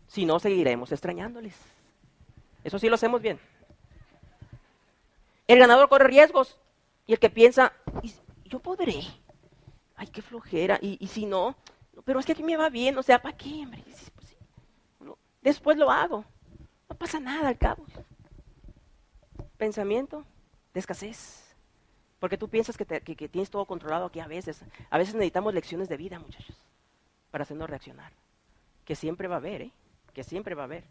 Si 0.07 0.25
no, 0.25 0.39
seguiremos 0.39 0.91
extrañándoles. 0.91 1.55
Eso 2.63 2.77
sí 2.77 2.89
lo 2.89 2.95
hacemos 2.95 3.21
bien. 3.21 3.39
El 5.47 5.57
ganador 5.57 5.89
corre 5.89 6.07
riesgos 6.07 6.59
y 7.07 7.13
el 7.13 7.19
que 7.19 7.31
piensa, 7.31 7.73
yo 8.45 8.59
podré. 8.59 9.01
Ay, 9.95 10.07
qué 10.07 10.21
flojera. 10.21 10.77
Y, 10.79 11.07
si 11.07 11.25
no, 11.25 11.55
pero 12.05 12.19
es 12.19 12.25
que 12.25 12.33
aquí 12.33 12.43
me 12.43 12.55
va 12.55 12.69
bien, 12.69 12.95
o 12.99 13.03
sea, 13.03 13.19
¿para 13.19 13.35
qué? 13.35 13.67
Pues 13.67 14.11
después 15.41 15.77
lo 15.77 15.91
hago. 15.91 16.25
No 16.89 16.95
pasa 16.95 17.19
nada 17.19 17.49
al 17.49 17.57
cabo. 17.57 17.85
Pensamiento 19.57 20.25
de 20.73 20.79
escasez. 20.79 21.49
Porque 22.19 22.37
tú 22.37 22.49
piensas 22.49 22.77
que, 22.77 22.85
tienes 22.85 23.49
todo 23.49 23.65
controlado 23.65 24.05
aquí 24.05 24.19
a 24.19 24.27
veces. 24.27 24.63
A 24.89 24.97
veces 24.97 25.15
necesitamos 25.15 25.53
lecciones 25.53 25.87
de 25.87 25.97
vida, 25.97 26.19
muchachos, 26.19 26.55
para 27.31 27.43
hacernos 27.43 27.69
reaccionar. 27.69 28.11
Que 28.83 28.95
siempre 28.95 29.27
va 29.27 29.35
a 29.35 29.37
haber, 29.37 29.61
¿eh? 29.61 29.71
Que 30.13 30.23
siempre 30.23 30.53
va 30.53 30.63
a 30.63 30.65
haber. 30.65 30.83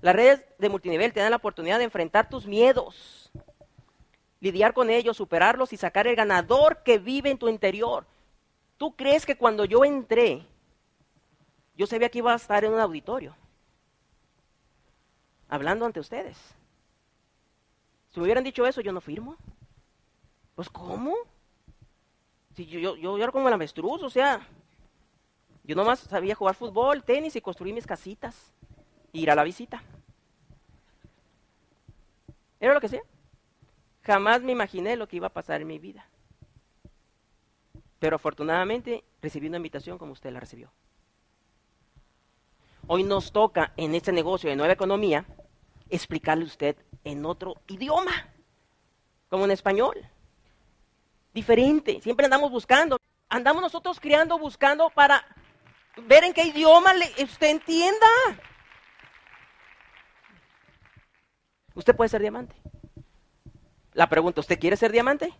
Las 0.00 0.14
redes 0.14 0.44
de 0.58 0.68
multinivel 0.68 1.12
te 1.12 1.20
dan 1.20 1.30
la 1.30 1.36
oportunidad 1.36 1.78
de 1.78 1.84
enfrentar 1.84 2.28
tus 2.28 2.46
miedos, 2.46 3.30
lidiar 4.40 4.74
con 4.74 4.90
ellos, 4.90 5.16
superarlos 5.16 5.72
y 5.72 5.76
sacar 5.76 6.06
el 6.06 6.16
ganador 6.16 6.82
que 6.82 6.98
vive 6.98 7.30
en 7.30 7.38
tu 7.38 7.48
interior. 7.48 8.04
¿Tú 8.76 8.96
crees 8.96 9.24
que 9.24 9.36
cuando 9.36 9.64
yo 9.64 9.84
entré, 9.84 10.44
yo 11.76 11.86
sabía 11.86 12.08
que 12.08 12.18
iba 12.18 12.32
a 12.32 12.36
estar 12.36 12.64
en 12.64 12.72
un 12.72 12.80
auditorio, 12.80 13.36
hablando 15.52 15.84
ante 15.84 16.00
ustedes? 16.00 16.38
Si 18.10 18.18
me 18.18 18.24
hubieran 18.24 18.42
dicho 18.42 18.66
eso, 18.66 18.80
yo 18.80 18.90
no 18.90 19.02
firmo. 19.02 19.36
Pues 20.54 20.70
¿cómo? 20.70 21.14
Si 22.56 22.64
yo, 22.64 22.80
yo, 22.80 22.96
yo, 22.96 23.18
era 23.18 23.30
como 23.30 23.48
el 23.48 23.54
avestruz, 23.54 24.02
o 24.02 24.08
sea, 24.08 24.46
yo 25.64 25.76
nomás 25.76 26.00
sabía 26.00 26.34
jugar 26.34 26.54
fútbol, 26.54 27.04
tenis 27.04 27.36
y 27.36 27.42
construir 27.42 27.74
mis 27.74 27.86
casitas, 27.86 28.54
ir 29.12 29.30
a 29.30 29.34
la 29.34 29.44
visita. 29.44 29.82
Era 32.58 32.72
lo 32.72 32.80
que 32.80 32.88
sea. 32.88 33.02
Jamás 34.04 34.40
me 34.40 34.52
imaginé 34.52 34.96
lo 34.96 35.06
que 35.06 35.16
iba 35.16 35.26
a 35.26 35.32
pasar 35.34 35.60
en 35.60 35.66
mi 35.66 35.78
vida. 35.78 36.06
Pero 37.98 38.16
afortunadamente 38.16 39.04
recibí 39.20 39.48
una 39.48 39.58
invitación 39.58 39.98
como 39.98 40.12
usted 40.12 40.32
la 40.32 40.40
recibió. 40.40 40.70
Hoy 42.86 43.04
nos 43.04 43.32
toca 43.32 43.74
en 43.76 43.94
este 43.94 44.12
negocio 44.12 44.48
de 44.48 44.56
nueva 44.56 44.72
economía 44.72 45.26
explicarle 45.88 46.44
a 46.44 46.48
usted 46.48 46.76
en 47.04 47.24
otro 47.24 47.56
idioma, 47.66 48.28
como 49.28 49.44
en 49.44 49.50
español. 49.50 49.96
Diferente, 51.32 52.00
siempre 52.00 52.26
andamos 52.26 52.50
buscando. 52.50 52.98
Andamos 53.28 53.62
nosotros 53.62 53.98
criando, 53.98 54.38
buscando 54.38 54.90
para 54.90 55.24
ver 56.06 56.24
en 56.24 56.34
qué 56.34 56.44
idioma 56.44 56.92
usted 57.22 57.48
entienda. 57.48 58.06
Usted 61.74 61.96
puede 61.96 62.10
ser 62.10 62.20
diamante. 62.20 62.54
La 63.94 64.08
pregunta, 64.08 64.40
¿usted 64.40 64.58
quiere 64.58 64.76
ser 64.76 64.92
diamante? 64.92 65.32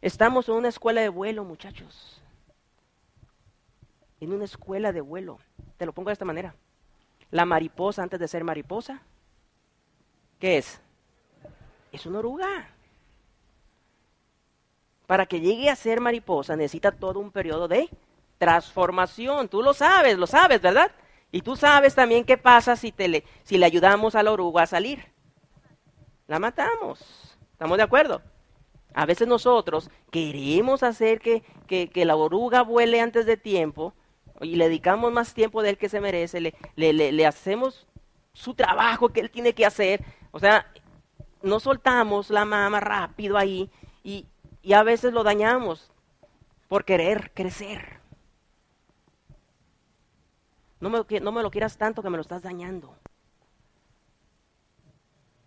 Estamos 0.00 0.48
en 0.48 0.54
una 0.54 0.68
escuela 0.68 1.00
de 1.00 1.08
vuelo, 1.08 1.44
muchachos. 1.44 2.20
En 4.20 4.32
una 4.32 4.44
escuela 4.44 4.92
de 4.92 5.00
vuelo. 5.00 5.38
Te 5.76 5.86
lo 5.86 5.92
pongo 5.92 6.10
de 6.10 6.14
esta 6.14 6.24
manera. 6.24 6.54
La 7.34 7.44
mariposa, 7.44 8.00
antes 8.00 8.20
de 8.20 8.28
ser 8.28 8.44
mariposa, 8.44 9.02
¿qué 10.38 10.58
es? 10.58 10.80
Es 11.90 12.06
una 12.06 12.20
oruga. 12.20 12.68
Para 15.08 15.26
que 15.26 15.40
llegue 15.40 15.68
a 15.68 15.74
ser 15.74 16.00
mariposa 16.00 16.54
necesita 16.54 16.92
todo 16.92 17.18
un 17.18 17.32
periodo 17.32 17.66
de 17.66 17.90
transformación. 18.38 19.48
Tú 19.48 19.62
lo 19.64 19.74
sabes, 19.74 20.16
lo 20.16 20.28
sabes, 20.28 20.60
¿verdad? 20.60 20.92
Y 21.32 21.42
tú 21.42 21.56
sabes 21.56 21.96
también 21.96 22.24
qué 22.24 22.38
pasa 22.38 22.76
si, 22.76 22.92
te 22.92 23.08
le, 23.08 23.24
si 23.42 23.58
le 23.58 23.66
ayudamos 23.66 24.14
a 24.14 24.22
la 24.22 24.30
oruga 24.30 24.62
a 24.62 24.66
salir. 24.66 25.04
La 26.28 26.38
matamos. 26.38 27.36
¿Estamos 27.50 27.78
de 27.78 27.82
acuerdo? 27.82 28.22
A 28.94 29.06
veces 29.06 29.26
nosotros 29.26 29.90
queremos 30.12 30.84
hacer 30.84 31.18
que, 31.18 31.90
la 31.96 32.14
oruga 32.14 32.62
vuele 32.62 33.00
antes 33.00 33.26
de 33.26 33.36
tiempo 33.36 33.92
y 34.40 34.56
le 34.56 34.64
dedicamos 34.64 35.12
más 35.12 35.34
tiempo 35.34 35.62
del 35.62 35.78
que 35.78 35.88
se 35.88 36.00
merece, 36.00 36.40
le, 36.40 36.52
le, 36.76 37.26
hacemos 37.26 37.86
su 38.32 38.54
trabajo 38.54 39.10
que 39.10 39.20
él 39.20 39.30
tiene 39.30 39.54
que 39.54 39.64
hacer. 39.64 40.04
O 40.32 40.40
sea, 40.40 40.66
no 41.42 41.60
soltamos 41.60 42.30
la 42.30 42.44
mama 42.44 42.80
rápido 42.80 43.38
ahí 43.38 43.70
y, 44.02 44.26
a 44.74 44.82
veces 44.82 45.12
lo 45.12 45.22
dañamos 45.22 45.92
por 46.68 46.84
querer 46.84 47.32
crecer. 47.34 48.00
No 50.80 50.90
me, 50.90 51.20
no 51.20 51.32
me 51.32 51.42
lo 51.42 51.50
quieras 51.50 51.76
tanto 51.78 52.02
que 52.02 52.10
me 52.10 52.16
lo 52.16 52.22
estás 52.22 52.42
dañando. 52.42 52.96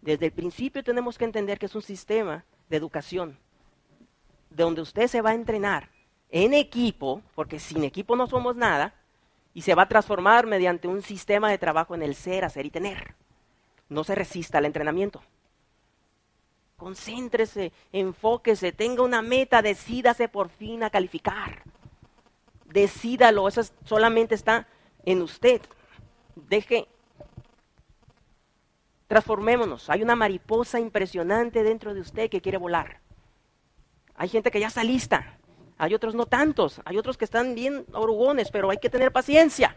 Desde 0.01 0.27
el 0.27 0.31
principio 0.31 0.83
tenemos 0.83 1.17
que 1.17 1.25
entender 1.25 1.59
que 1.59 1.65
es 1.65 1.75
un 1.75 1.81
sistema 1.81 2.45
de 2.69 2.77
educación, 2.77 3.37
de 4.49 4.63
donde 4.63 4.81
usted 4.81 5.07
se 5.07 5.21
va 5.21 5.31
a 5.31 5.35
entrenar 5.35 5.96
en 6.29 6.53
equipo, 6.53 7.21
porque 7.35 7.59
sin 7.59 7.83
equipo 7.83 8.15
no 8.15 8.27
somos 8.27 8.55
nada, 8.55 8.93
y 9.53 9.61
se 9.61 9.73
va 9.75 9.83
a 9.83 9.87
transformar 9.87 10.45
mediante 10.45 10.87
un 10.87 11.01
sistema 11.01 11.49
de 11.49 11.57
trabajo 11.57 11.95
en 11.95 12.03
el 12.03 12.15
ser, 12.15 12.45
hacer 12.45 12.65
y 12.65 12.69
tener. 12.69 13.15
No 13.89 14.03
se 14.03 14.13
resista 14.13 14.59
al 14.59 14.65
entrenamiento. 14.65 15.21
Concéntrese, 16.75 17.71
enfóquese, 17.91 18.71
tenga 18.71 19.01
una 19.01 19.23
meta, 19.23 19.63
decídase 19.63 20.27
por 20.27 20.49
fin 20.49 20.83
a 20.83 20.91
calificar. 20.91 21.63
Decídalo, 22.65 23.47
eso 23.47 23.61
solamente 23.83 24.35
está 24.35 24.67
en 25.05 25.23
usted. 25.23 25.61
Deje, 26.35 26.87
transformémonos. 29.07 29.89
Hay 29.89 30.03
una 30.03 30.15
mariposa 30.15 30.79
impresionante 30.79 31.63
dentro 31.63 31.95
de 31.95 32.01
usted 32.01 32.29
que 32.29 32.41
quiere 32.41 32.59
volar. 32.59 32.99
Hay 34.15 34.29
gente 34.29 34.51
que 34.51 34.59
ya 34.59 34.67
está 34.67 34.83
lista. 34.83 35.37
Hay 35.77 35.93
otros 35.93 36.15
no 36.15 36.25
tantos. 36.25 36.81
Hay 36.85 36.97
otros 36.97 37.17
que 37.17 37.25
están 37.25 37.55
bien 37.55 37.85
orugones, 37.93 38.49
pero 38.51 38.69
hay 38.69 38.77
que 38.77 38.89
tener 38.89 39.11
paciencia. 39.11 39.75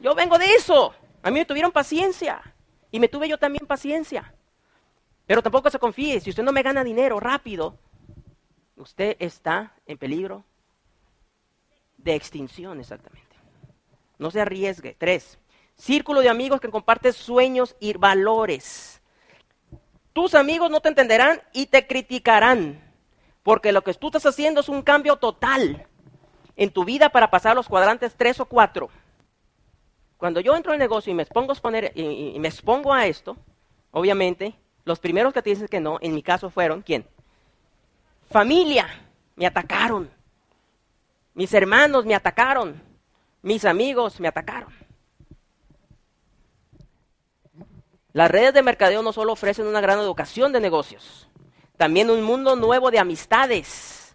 Yo 0.00 0.14
vengo 0.14 0.38
de 0.38 0.54
eso. 0.54 0.94
A 1.22 1.30
mí 1.30 1.38
me 1.38 1.44
tuvieron 1.44 1.72
paciencia. 1.72 2.42
Y 2.90 2.98
me 2.98 3.08
tuve 3.08 3.28
yo 3.28 3.38
también 3.38 3.66
paciencia. 3.66 4.34
Pero 5.26 5.42
tampoco 5.42 5.70
se 5.70 5.78
confíe. 5.78 6.20
Si 6.20 6.30
usted 6.30 6.42
no 6.42 6.52
me 6.52 6.62
gana 6.62 6.82
dinero 6.82 7.20
rápido, 7.20 7.78
usted 8.76 9.16
está 9.20 9.74
en 9.86 9.96
peligro 9.96 10.44
de 11.98 12.14
extinción 12.14 12.80
exactamente. 12.80 13.36
No 14.18 14.30
se 14.30 14.40
arriesgue. 14.40 14.96
Tres. 14.98 15.38
Círculo 15.76 16.20
de 16.20 16.28
amigos 16.28 16.60
que 16.60 16.68
comparten 16.68 17.12
sueños 17.12 17.76
y 17.78 17.92
valores. 17.94 19.00
Tus 20.12 20.34
amigos 20.34 20.70
no 20.70 20.80
te 20.80 20.88
entenderán 20.88 21.40
y 21.52 21.66
te 21.66 21.86
criticarán, 21.86 22.89
porque 23.50 23.72
lo 23.72 23.82
que 23.82 23.92
tú 23.94 24.06
estás 24.06 24.24
haciendo 24.26 24.60
es 24.60 24.68
un 24.68 24.80
cambio 24.80 25.16
total 25.16 25.84
en 26.54 26.70
tu 26.70 26.84
vida 26.84 27.08
para 27.08 27.32
pasar 27.32 27.56
los 27.56 27.68
cuadrantes 27.68 28.14
3 28.16 28.38
o 28.38 28.44
4. 28.44 28.88
Cuando 30.18 30.38
yo 30.38 30.54
entro 30.54 30.70
en 30.70 30.80
el 30.80 30.84
negocio 30.84 31.10
y 31.10 31.16
me 31.16 31.24
expongo 31.24 31.52
y 31.96 32.38
me 32.38 32.46
expongo 32.46 32.94
a 32.94 33.06
esto, 33.06 33.36
obviamente, 33.90 34.54
los 34.84 35.00
primeros 35.00 35.34
que 35.34 35.42
te 35.42 35.50
dicen 35.50 35.66
que 35.66 35.80
no, 35.80 35.98
en 36.00 36.14
mi 36.14 36.22
caso 36.22 36.48
fueron, 36.48 36.82
¿quién? 36.82 37.04
Familia, 38.30 38.86
me 39.34 39.46
atacaron. 39.46 40.08
Mis 41.34 41.52
hermanos 41.52 42.06
me 42.06 42.14
atacaron. 42.14 42.80
Mis 43.42 43.64
amigos 43.64 44.20
me 44.20 44.28
atacaron. 44.28 44.72
Las 48.12 48.30
redes 48.30 48.54
de 48.54 48.62
mercadeo 48.62 49.02
no 49.02 49.12
solo 49.12 49.32
ofrecen 49.32 49.66
una 49.66 49.80
gran 49.80 49.98
educación 49.98 50.52
de 50.52 50.60
negocios, 50.60 51.28
también 51.80 52.10
un 52.10 52.22
mundo 52.22 52.56
nuevo 52.56 52.90
de 52.90 52.98
amistades. 52.98 54.14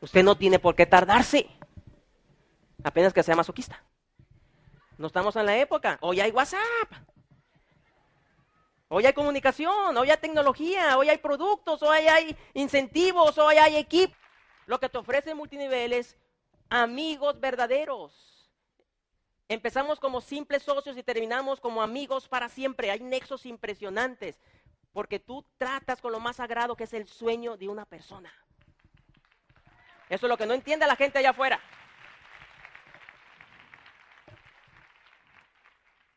Usted 0.00 0.24
no 0.24 0.34
tiene 0.34 0.58
por 0.58 0.74
qué 0.74 0.86
tardarse, 0.86 1.46
apenas 2.82 3.12
que 3.12 3.22
sea 3.22 3.36
masoquista. 3.36 3.84
No 4.96 5.08
estamos 5.08 5.36
en 5.36 5.44
la 5.44 5.58
época. 5.58 5.98
Hoy 6.00 6.22
hay 6.22 6.30
WhatsApp. 6.30 6.90
Hoy 8.88 9.04
hay 9.04 9.12
comunicación, 9.12 9.94
hoy 9.94 10.08
hay 10.08 10.16
tecnología, 10.16 10.96
hoy 10.96 11.10
hay 11.10 11.18
productos, 11.18 11.82
hoy 11.82 12.06
hay 12.08 12.34
incentivos, 12.54 13.36
hoy 13.36 13.56
hay 13.56 13.76
equipo. 13.76 14.14
Lo 14.64 14.80
que 14.80 14.88
te 14.88 14.96
ofrece 14.96 15.34
multiniveles, 15.34 16.16
amigos 16.70 17.40
verdaderos. 17.40 18.48
Empezamos 19.48 20.00
como 20.00 20.22
simples 20.22 20.62
socios 20.62 20.96
y 20.96 21.02
terminamos 21.02 21.60
como 21.60 21.82
amigos 21.82 22.26
para 22.26 22.48
siempre. 22.48 22.90
Hay 22.90 23.00
nexos 23.00 23.44
impresionantes 23.44 24.40
porque 24.92 25.18
tú 25.18 25.44
tratas 25.58 26.00
con 26.00 26.12
lo 26.12 26.20
más 26.20 26.36
sagrado 26.36 26.76
que 26.76 26.84
es 26.84 26.92
el 26.92 27.08
sueño 27.08 27.56
de 27.56 27.68
una 27.68 27.84
persona. 27.84 28.32
Eso 30.08 30.26
es 30.26 30.30
lo 30.30 30.36
que 30.36 30.46
no 30.46 30.54
entiende 30.54 30.86
la 30.86 30.96
gente 30.96 31.18
allá 31.18 31.30
afuera. 31.30 31.60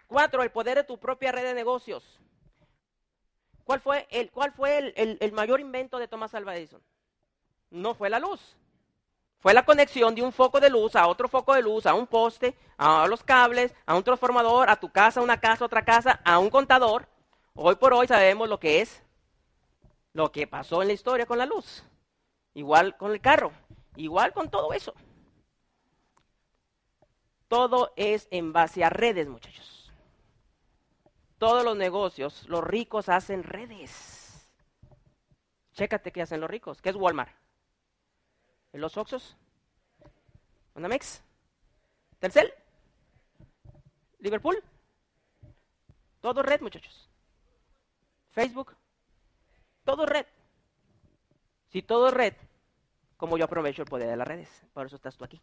Cuatro, 0.08 0.44
el 0.44 0.52
poder 0.52 0.78
de 0.78 0.84
tu 0.84 1.00
propia 1.00 1.32
red 1.32 1.44
de 1.44 1.54
negocios. 1.54 2.20
¿Cuál 3.64 3.80
fue 3.80 4.08
el, 4.12 4.30
cuál 4.32 4.52
fue 4.52 4.94
el, 4.96 5.32
mayor 5.32 5.60
invento 5.60 5.98
de 5.98 6.08
Thomas 6.08 6.36
Alva 6.36 6.56
Edison? 6.56 6.82
No 7.72 7.96
fue 7.96 8.10
la 8.10 8.20
luz. 8.20 8.58
Fue 9.40 9.54
la 9.54 9.66
conexión 9.66 10.14
de 10.14 10.22
un 10.22 10.32
foco 10.32 10.60
de 10.60 10.70
luz 10.70 10.96
a 10.96 11.08
otro 11.08 11.28
foco 11.28 11.54
de 11.54 11.62
luz, 11.62 11.86
a 11.86 11.94
un 11.94 12.08
poste, 12.08 12.56
a 12.78 13.08
los 13.08 13.24
cables, 13.24 13.74
a 13.86 13.96
un 13.96 14.04
transformador, 14.04 14.70
a 14.70 14.76
tu 14.76 14.92
casa, 14.92 15.22
una 15.22 15.40
casa, 15.40 15.66
otra 15.66 15.84
casa, 15.84 16.20
a 16.24 16.38
un 16.40 16.50
contador. 16.50 17.08
Hoy 17.58 17.76
por 17.76 17.94
hoy 17.94 18.06
sabemos 18.06 18.50
lo 18.50 18.60
que 18.60 18.82
es 18.82 19.02
lo 20.12 20.32
que 20.32 20.46
pasó 20.46 20.82
en 20.82 20.90
la 20.90 20.94
historia 20.94 21.26
con 21.26 21.38
la 21.38 21.46
luz. 21.46 21.84
Igual 22.54 22.98
con 22.98 23.12
el 23.12 23.22
carro, 23.22 23.54
igual 23.96 24.34
con 24.34 24.50
todo 24.50 24.74
eso. 24.74 24.94
Todo 27.48 27.94
es 27.96 28.28
en 28.32 28.52
base 28.52 28.84
a 28.84 28.90
redes, 28.90 29.30
muchachos. 29.30 29.94
Todos 31.38 31.64
los 31.64 31.78
negocios, 31.78 32.48
los 32.50 32.64
ricos 32.64 33.08
hacen 33.08 33.44
redes. 33.44 34.54
Chécate 35.74 36.12
qué 36.12 36.22
hacen 36.22 36.42
los 36.42 36.50
ricos. 36.50 36.82
¿Qué 36.82 36.90
es 36.90 36.96
Walmart? 36.96 37.32
¿En 38.74 38.82
los 38.82 38.98
Oxos? 38.98 39.38
¿Unamex? 40.74 41.22
¿Telcel? 42.20 42.54
¿Liverpool? 44.20 44.62
Todo 46.20 46.42
red, 46.42 46.60
muchachos. 46.60 47.05
Facebook, 48.36 48.76
todo 49.86 50.06
red. 50.06 50.26
Si 51.70 51.82
todo 51.82 52.12
red, 52.12 52.34
como 53.16 53.38
yo 53.38 53.46
aprovecho 53.46 53.82
el 53.82 53.88
poder 53.88 54.10
de 54.10 54.18
las 54.18 54.28
redes, 54.28 54.50
por 54.74 54.86
eso 54.86 54.98
estás 54.98 55.16
tú 55.16 55.24
aquí. 55.24 55.42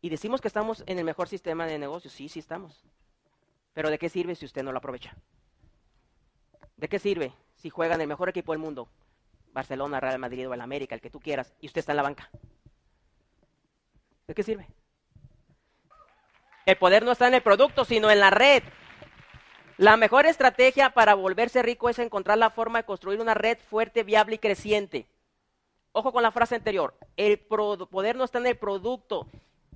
Y 0.00 0.10
decimos 0.10 0.40
que 0.40 0.48
estamos 0.48 0.84
en 0.86 0.98
el 0.98 1.04
mejor 1.04 1.28
sistema 1.28 1.66
de 1.66 1.78
negocios, 1.78 2.14
sí, 2.14 2.28
sí 2.28 2.38
estamos. 2.38 2.84
Pero 3.74 3.90
¿de 3.90 3.98
qué 3.98 4.08
sirve 4.08 4.36
si 4.36 4.46
usted 4.46 4.62
no 4.62 4.70
lo 4.70 4.78
aprovecha? 4.78 5.16
¿De 6.76 6.88
qué 6.88 7.00
sirve 7.00 7.34
si 7.56 7.68
juega 7.68 7.96
en 7.96 8.00
el 8.00 8.08
mejor 8.08 8.28
equipo 8.28 8.52
del 8.52 8.60
mundo? 8.60 8.88
Barcelona, 9.52 9.98
Real 9.98 10.20
Madrid 10.20 10.48
o 10.48 10.54
el 10.54 10.60
América, 10.60 10.94
el 10.94 11.00
que 11.00 11.10
tú 11.10 11.18
quieras, 11.18 11.52
y 11.60 11.66
usted 11.66 11.80
está 11.80 11.92
en 11.92 11.96
la 11.96 12.02
banca. 12.04 12.30
¿De 14.28 14.34
qué 14.34 14.44
sirve? 14.44 14.68
El 16.64 16.78
poder 16.78 17.04
no 17.04 17.10
está 17.10 17.26
en 17.26 17.34
el 17.34 17.42
producto, 17.42 17.84
sino 17.84 18.08
en 18.08 18.20
la 18.20 18.30
red. 18.30 18.62
La 19.80 19.96
mejor 19.96 20.26
estrategia 20.26 20.90
para 20.90 21.14
volverse 21.14 21.62
rico 21.62 21.88
es 21.88 21.98
encontrar 21.98 22.36
la 22.36 22.50
forma 22.50 22.80
de 22.80 22.84
construir 22.84 23.18
una 23.18 23.32
red 23.32 23.56
fuerte, 23.56 24.02
viable 24.02 24.34
y 24.34 24.38
creciente. 24.38 25.06
Ojo 25.92 26.12
con 26.12 26.22
la 26.22 26.30
frase 26.30 26.54
anterior. 26.54 26.94
El 27.16 27.38
poder 27.38 28.14
no 28.14 28.24
está 28.24 28.40
en 28.40 28.48
el 28.48 28.58
producto. 28.58 29.26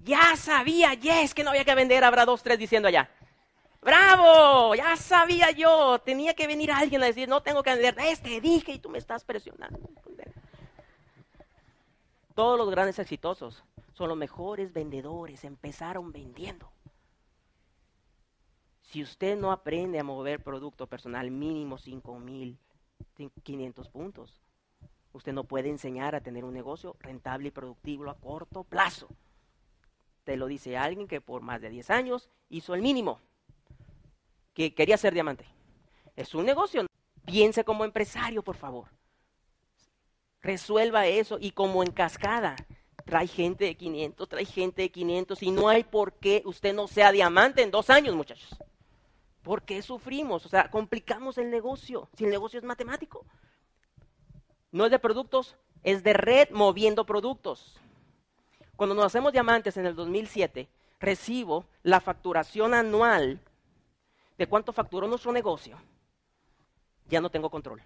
Ya 0.03 0.37
sabía, 0.37 0.93
yes, 0.93 1.33
que 1.33 1.43
no 1.43 1.49
había 1.49 1.65
que 1.65 1.75
vender. 1.75 2.05
Habrá 2.05 2.27
dos, 2.27 2.43
tres 2.43 2.59
diciendo 2.59 2.87
allá. 2.87 3.09
¡Bravo! 3.81 4.75
Ya 4.75 4.95
sabía 4.97 5.53
yo. 5.53 5.99
Tenía 6.01 6.35
que 6.35 6.47
venir 6.47 6.71
alguien 6.71 7.03
a 7.03 7.07
decir, 7.07 7.27
no 7.27 7.43
tengo 7.43 7.63
que 7.63 7.71
vender. 7.71 7.97
Este 8.07 8.43
dije 8.43 8.73
y 8.73 8.81
tú 8.81 8.91
me 8.91 8.99
estás 8.99 9.25
presionando. 9.25 9.89
Todos 12.35 12.59
los 12.59 12.69
grandes 12.69 12.99
exitosos 12.99 13.65
son 13.95 14.11
los 14.11 14.19
mejores 14.19 14.71
vendedores. 14.71 15.45
Empezaron 15.45 16.13
vendiendo. 16.13 16.74
Si 18.95 19.03
usted 19.03 19.37
no 19.37 19.51
aprende 19.51 19.99
a 19.99 20.05
mover 20.05 20.41
producto 20.41 20.87
personal 20.87 21.29
mínimo 21.33 21.79
5.500 21.79 23.91
puntos, 23.91 24.41
usted 25.13 25.33
no 25.33 25.43
puede 25.43 25.69
enseñar 25.69 26.15
a 26.15 26.21
tener 26.21 26.45
un 26.45 26.55
negocio 26.55 26.95
rentable 27.01 27.49
y 27.49 27.51
productivo 27.51 28.09
a 28.09 28.15
corto 28.15 28.63
plazo. 28.63 29.09
Te 30.23 30.37
lo 30.37 30.47
dice 30.47 30.77
alguien 30.77 31.09
que 31.09 31.21
por 31.21 31.43
más 31.43 31.61
de 31.61 31.71
10 31.71 31.91
años 31.91 32.31
hizo 32.51 32.77
el 32.77 32.83
mínimo, 32.83 33.19
que 34.53 34.77
quería 34.77 34.97
ser 34.97 35.13
diamante. 35.13 35.45
Es 36.15 36.33
un 36.33 36.47
negocio. 36.47 36.87
Piense 37.25 37.65
como 37.65 37.85
empresario, 37.85 38.45
por 38.45 38.55
favor. 38.55 38.91
Resuelva 40.41 41.09
eso 41.09 41.39
y 41.41 41.51
como 41.51 41.83
en 41.83 41.91
cascada. 41.91 42.55
Trae 43.05 43.27
gente 43.27 43.65
de 43.65 43.75
500, 43.75 44.29
trae 44.29 44.45
gente 44.45 44.83
de 44.83 44.93
500 44.93 45.43
y 45.43 45.51
no 45.51 45.69
hay 45.69 45.83
por 45.83 46.13
qué 46.13 46.43
usted 46.45 46.73
no 46.73 46.87
sea 46.87 47.11
diamante 47.11 47.61
en 47.61 47.73
dos 47.73 47.91
años, 47.91 48.15
muchachos. 48.15 48.57
¿Por 49.45 49.63
qué 49.63 49.83
sufrimos? 49.83 50.47
O 50.47 50.49
sea, 50.49 50.71
complicamos 50.71 51.37
el 51.37 51.51
negocio, 51.51 52.09
si 52.17 52.25
el 52.25 52.31
negocio 52.31 52.59
es 52.59 52.65
matemático. 52.65 53.27
No 54.73 54.87
es 54.87 54.91
de 54.91 54.99
productos, 54.99 55.57
es 55.85 56.03
de 56.03 56.15
red 56.15 56.49
moviendo 56.51 57.05
productos. 57.05 57.79
Cuando 58.75 58.95
nos 58.95 59.05
hacemos 59.05 59.33
diamantes 59.33 59.77
en 59.77 59.85
el 59.85 59.95
2007, 59.95 60.67
recibo 60.99 61.67
la 61.83 62.01
facturación 62.01 62.73
anual 62.73 63.39
de 64.39 64.47
cuánto 64.47 64.73
facturó 64.73 65.07
nuestro 65.07 65.31
negocio. 65.31 65.77
Ya 67.09 67.21
no 67.21 67.31
tengo 67.31 67.51
control. 67.51 67.83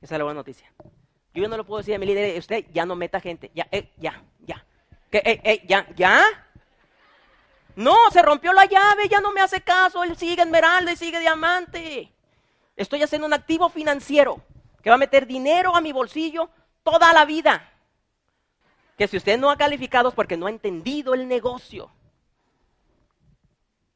Esa 0.00 0.14
es 0.14 0.18
la 0.18 0.24
buena 0.24 0.40
noticia. 0.40 0.72
Yo 1.34 1.42
ya 1.42 1.48
no 1.48 1.58
lo 1.58 1.66
puedo 1.66 1.78
decir 1.78 1.94
a 1.94 1.98
mi 1.98 2.06
líder, 2.06 2.38
usted 2.38 2.64
ya 2.72 2.86
no 2.86 2.96
meta 2.96 3.20
gente. 3.20 3.50
Ya, 3.54 3.68
eh, 3.70 3.92
ya, 3.98 4.24
ya. 4.40 4.64
¿Qué, 5.10 5.18
eh, 5.18 5.40
eh, 5.44 5.62
ya, 5.68 5.86
ya. 5.94 6.24
No, 7.74 7.96
se 8.10 8.22
rompió 8.22 8.52
la 8.52 8.66
llave, 8.66 9.08
ya 9.08 9.20
no 9.20 9.32
me 9.32 9.40
hace 9.40 9.60
caso, 9.62 10.04
él 10.04 10.16
sigue 10.16 10.42
esmeralda 10.42 10.92
y 10.92 10.96
sigue 10.96 11.20
diamante. 11.20 12.12
Estoy 12.76 13.02
haciendo 13.02 13.26
un 13.26 13.32
activo 13.32 13.68
financiero 13.68 14.42
que 14.82 14.90
va 14.90 14.96
a 14.96 14.98
meter 14.98 15.26
dinero 15.26 15.74
a 15.74 15.80
mi 15.80 15.92
bolsillo 15.92 16.50
toda 16.82 17.12
la 17.12 17.24
vida. 17.24 17.72
Que 18.96 19.08
si 19.08 19.16
usted 19.16 19.38
no 19.38 19.50
ha 19.50 19.56
calificado 19.56 20.10
es 20.10 20.14
porque 20.14 20.36
no 20.36 20.46
ha 20.46 20.50
entendido 20.50 21.14
el 21.14 21.28
negocio. 21.28 21.90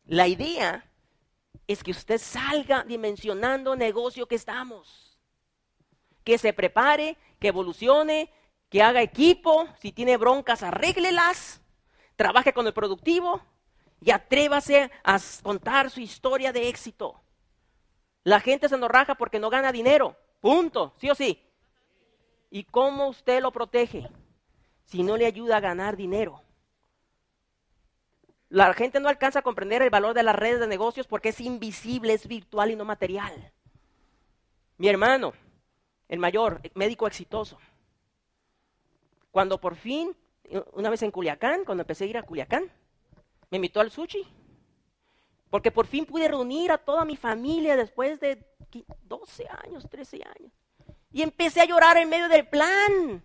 La 0.07 0.29
idea 0.29 0.85
es 1.67 1.83
que 1.83 1.91
usted 1.91 2.19
salga 2.19 2.85
dimensionando 2.85 3.73
el 3.73 3.79
negocio 3.79 4.27
que 4.27 4.37
estamos. 4.37 5.19
Que 6.25 6.39
se 6.39 6.53
prepare, 6.53 7.17
que 7.39 7.49
evolucione, 7.49 8.31
que 8.71 8.83
haga 8.83 9.03
equipo, 9.03 9.69
si 9.81 9.93
tiene 9.93 10.17
broncas, 10.17 10.63
arréglelas, 10.63 11.61
trabaje 12.17 12.53
con 12.53 12.67
el 12.67 12.73
productivo, 12.73 13.43
y 14.01 14.11
atrévase 14.11 14.91
a 15.05 15.19
contar 15.43 15.91
su 15.91 16.01
historia 16.01 16.53
de 16.53 16.69
éxito. 16.69 17.21
La 18.25 18.41
gente 18.41 18.69
se 18.69 18.77
nos 18.77 18.91
raja 18.91 19.15
porque 19.15 19.39
no 19.39 19.51
gana 19.51 19.73
dinero. 19.73 20.17
Punto. 20.41 20.95
¿Sí 20.99 21.09
o 21.11 21.15
sí? 21.15 21.43
¿Y 22.51 22.65
cómo 22.65 23.09
usted 23.09 23.41
lo 23.41 23.53
protege? 23.53 24.09
Si 24.85 25.03
no 25.03 25.17
le 25.17 25.27
ayuda 25.27 25.57
a 25.57 25.61
ganar 25.61 25.97
dinero. 25.97 26.43
La 28.49 28.73
gente 28.75 29.01
no 29.01 29.09
alcanza 29.09 29.41
a 29.41 29.43
comprender 29.43 29.83
el 29.83 29.91
valor 29.91 30.15
de 30.15 30.23
las 30.23 30.37
redes 30.37 30.61
de 30.61 30.67
negocios 30.69 31.07
porque 31.07 31.31
es 31.31 31.41
invisible, 31.41 32.13
es 32.13 32.29
virtual 32.29 32.71
y 32.71 32.77
no 32.77 32.85
material. 32.85 33.53
Mi 34.79 34.89
hermano, 34.89 35.33
el 36.09 36.19
mayor, 36.19 36.61
médico 36.75 37.07
exitoso. 37.07 37.59
Cuando 39.31 39.61
por 39.61 39.75
fin, 39.75 40.17
una 40.73 40.91
vez 40.91 41.03
en 41.03 41.11
Culiacán, 41.11 41.65
cuando 41.65 41.83
empecé 41.83 42.05
a 42.05 42.07
ir 42.09 42.19
a 42.19 42.23
Culiacán, 42.23 42.71
me 43.51 43.57
invitó 43.57 43.81
al 43.81 43.91
sushi. 43.91 44.27
Porque 45.51 45.71
por 45.71 45.87
fin 45.87 46.05
pude 46.05 46.29
reunir 46.29 46.73
a 46.73 46.79
toda 46.79 47.05
mi 47.05 47.17
familia 47.17 47.77
después 47.77 48.21
de 48.21 48.45
12 49.05 49.47
años, 49.65 49.89
13 49.89 50.23
años. 50.39 50.53
Y 51.13 51.23
empecé 51.23 51.61
a 51.61 51.67
llorar 51.67 51.97
en 51.97 52.09
medio 52.09 52.29
del 52.29 52.47
plan, 52.47 53.25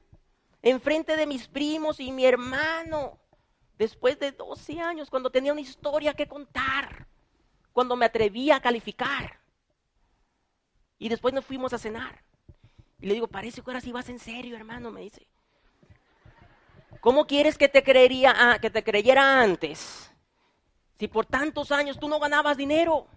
enfrente 0.61 1.15
de 1.15 1.25
mis 1.25 1.47
primos 1.47 1.99
y 1.99 2.11
mi 2.11 2.25
hermano, 2.25 3.19
después 3.77 4.19
de 4.19 4.31
12 4.31 4.79
años, 4.79 5.09
cuando 5.09 5.31
tenía 5.31 5.51
una 5.51 5.61
historia 5.61 6.13
que 6.13 6.27
contar, 6.27 7.07
cuando 7.73 7.95
me 7.95 8.05
atreví 8.05 8.51
a 8.51 8.61
calificar. 8.61 9.39
Y 10.99 11.09
después 11.09 11.33
nos 11.33 11.43
fuimos 11.43 11.73
a 11.73 11.79
cenar. 11.79 12.23
Y 13.01 13.07
le 13.07 13.15
digo, 13.15 13.27
parece 13.27 13.61
que 13.61 13.71
ahora 13.71 13.81
sí 13.81 13.91
vas 13.91 14.07
en 14.09 14.19
serio, 14.19 14.55
hermano, 14.55 14.91
me 14.91 15.01
dice. 15.01 15.27
¿Cómo 16.99 17.25
quieres 17.25 17.57
que 17.57 17.67
te, 17.67 17.83
creería, 17.83 18.33
ah, 18.37 18.59
que 18.59 18.69
te 18.69 18.83
creyera 18.83 19.41
antes? 19.41 20.10
Si 21.01 21.07
por 21.07 21.25
tantos 21.25 21.71
años 21.71 21.99
tú 21.99 22.07
no 22.07 22.19
ganabas 22.19 22.55
dinero. 22.55 23.07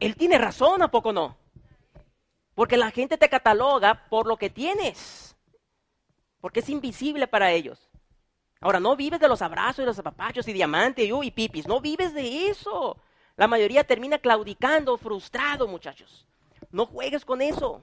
Él 0.00 0.16
tiene 0.16 0.36
razón, 0.36 0.82
¿a 0.82 0.90
poco 0.90 1.12
no? 1.12 1.36
Porque 2.56 2.76
la 2.76 2.90
gente 2.90 3.16
te 3.16 3.28
cataloga 3.28 4.08
por 4.10 4.26
lo 4.26 4.36
que 4.36 4.50
tienes. 4.50 5.36
Porque 6.40 6.58
es 6.58 6.68
invisible 6.68 7.28
para 7.28 7.52
ellos. 7.52 7.88
Ahora, 8.60 8.80
no 8.80 8.96
vives 8.96 9.20
de 9.20 9.28
los 9.28 9.42
abrazos 9.42 9.84
y 9.84 9.86
los 9.86 9.96
apapachos 9.96 10.48
y 10.48 10.52
diamantes 10.52 11.08
y, 11.08 11.12
y 11.24 11.30
pipis. 11.30 11.68
No 11.68 11.80
vives 11.80 12.12
de 12.12 12.48
eso. 12.48 12.96
La 13.36 13.46
mayoría 13.46 13.84
termina 13.84 14.18
claudicando, 14.18 14.98
frustrado, 14.98 15.68
muchachos. 15.68 16.26
No 16.72 16.86
juegues 16.86 17.24
con 17.24 17.42
eso. 17.42 17.80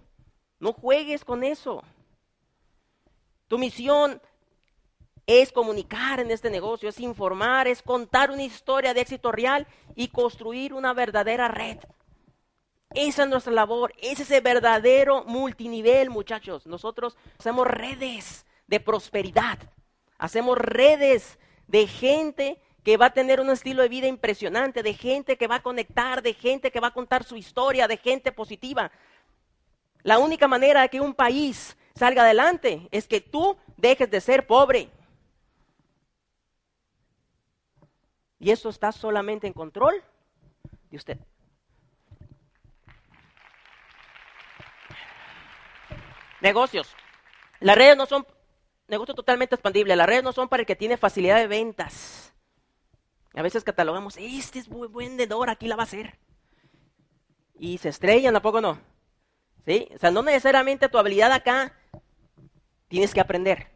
No 0.59 0.73
juegues 0.73 1.23
con 1.23 1.45
eso. 1.45 1.85
Tu 3.47 3.57
misión 3.57 4.21
es 5.39 5.51
comunicar 5.51 6.19
en 6.19 6.29
este 6.29 6.49
negocio, 6.49 6.89
es 6.89 6.99
informar, 6.99 7.67
es 7.67 7.81
contar 7.81 8.31
una 8.31 8.43
historia 8.43 8.93
de 8.93 9.01
éxito 9.01 9.31
real 9.31 9.65
y 9.95 10.09
construir 10.09 10.73
una 10.73 10.93
verdadera 10.93 11.47
red. 11.47 11.77
Esa 12.93 13.23
es 13.23 13.29
nuestra 13.29 13.53
labor, 13.53 13.93
es 14.01 14.19
ese 14.19 14.41
verdadero 14.41 15.23
multinivel, 15.23 16.09
muchachos. 16.09 16.67
Nosotros 16.67 17.15
hacemos 17.39 17.65
redes 17.65 18.45
de 18.67 18.81
prosperidad, 18.81 19.57
hacemos 20.17 20.57
redes 20.57 21.39
de 21.67 21.87
gente 21.87 22.61
que 22.83 22.97
va 22.97 23.05
a 23.05 23.13
tener 23.13 23.39
un 23.39 23.49
estilo 23.49 23.83
de 23.83 23.89
vida 23.89 24.07
impresionante, 24.07 24.83
de 24.83 24.93
gente 24.93 25.37
que 25.37 25.47
va 25.47 25.55
a 25.55 25.63
conectar, 25.63 26.21
de 26.21 26.33
gente 26.33 26.71
que 26.71 26.79
va 26.81 26.87
a 26.87 26.93
contar 26.93 27.23
su 27.23 27.37
historia, 27.37 27.87
de 27.87 27.95
gente 27.97 28.33
positiva. 28.33 28.91
La 30.03 30.17
única 30.19 30.47
manera 30.49 30.81
de 30.81 30.89
que 30.89 30.99
un 30.99 31.13
país 31.13 31.77
salga 31.95 32.23
adelante 32.23 32.89
es 32.91 33.07
que 33.07 33.21
tú 33.21 33.55
dejes 33.77 34.09
de 34.11 34.19
ser 34.19 34.47
pobre. 34.47 34.89
Y 38.41 38.49
eso 38.49 38.69
está 38.69 38.91
solamente 38.91 39.45
en 39.45 39.53
control 39.53 40.03
de 40.89 40.97
usted. 40.97 41.19
Negocios. 46.41 46.91
Las 47.59 47.77
redes 47.77 47.95
no 47.95 48.07
son 48.07 48.25
negocios 48.87 49.15
totalmente 49.15 49.53
expandibles. 49.53 49.95
Las 49.95 50.07
redes 50.07 50.23
no 50.23 50.33
son 50.33 50.49
para 50.49 50.61
el 50.61 50.65
que 50.65 50.75
tiene 50.75 50.97
facilidad 50.97 51.37
de 51.37 51.45
ventas. 51.45 52.33
A 53.35 53.43
veces 53.43 53.63
catalogamos, 53.63 54.17
este 54.17 54.57
es 54.57 54.67
buen 54.67 54.91
vendedor, 54.91 55.51
aquí 55.51 55.67
la 55.67 55.75
va 55.75 55.83
a 55.83 55.85
hacer. 55.85 56.17
Y 57.59 57.77
se 57.77 57.89
estrellan, 57.89 58.35
¿a 58.35 58.41
poco 58.41 58.59
no? 58.59 58.79
¿Sí? 59.67 59.87
O 59.93 59.99
sea, 59.99 60.09
no 60.09 60.23
necesariamente 60.23 60.89
tu 60.89 60.97
habilidad 60.97 61.31
acá 61.31 61.77
tienes 62.87 63.13
que 63.13 63.21
aprender. 63.21 63.67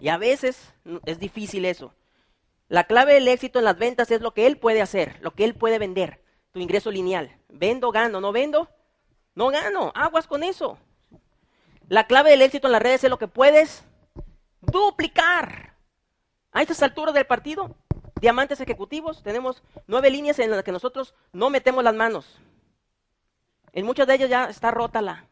Y 0.00 0.08
a 0.08 0.18
veces 0.18 0.74
es 1.06 1.20
difícil 1.20 1.64
eso. 1.64 1.94
La 2.68 2.84
clave 2.84 3.14
del 3.14 3.28
éxito 3.28 3.58
en 3.58 3.66
las 3.66 3.78
ventas 3.78 4.10
es 4.10 4.20
lo 4.20 4.32
que 4.32 4.46
él 4.46 4.56
puede 4.56 4.80
hacer, 4.80 5.18
lo 5.20 5.32
que 5.32 5.44
él 5.44 5.54
puede 5.54 5.78
vender, 5.78 6.22
tu 6.52 6.60
ingreso 6.60 6.90
lineal. 6.90 7.36
Vendo, 7.48 7.90
gano, 7.92 8.20
no 8.20 8.32
vendo, 8.32 8.70
no 9.34 9.48
gano, 9.48 9.92
aguas 9.94 10.26
con 10.26 10.42
eso. 10.42 10.78
La 11.88 12.06
clave 12.06 12.30
del 12.30 12.42
éxito 12.42 12.68
en 12.68 12.72
las 12.72 12.82
redes 12.82 13.04
es 13.04 13.10
lo 13.10 13.18
que 13.18 13.28
puedes 13.28 13.84
duplicar. 14.62 15.74
A 16.52 16.62
estas 16.62 16.82
alturas 16.82 17.14
del 17.14 17.26
partido, 17.26 17.76
diamantes 18.20 18.60
ejecutivos, 18.60 19.22
tenemos 19.22 19.62
nueve 19.86 20.08
líneas 20.08 20.38
en 20.38 20.50
las 20.50 20.64
que 20.64 20.72
nosotros 20.72 21.14
no 21.32 21.50
metemos 21.50 21.84
las 21.84 21.94
manos. 21.94 22.38
En 23.72 23.84
muchas 23.84 24.06
de 24.06 24.14
ellas 24.14 24.30
ya 24.30 24.44
está 24.46 24.70
rota 24.70 25.02
la 25.02 25.26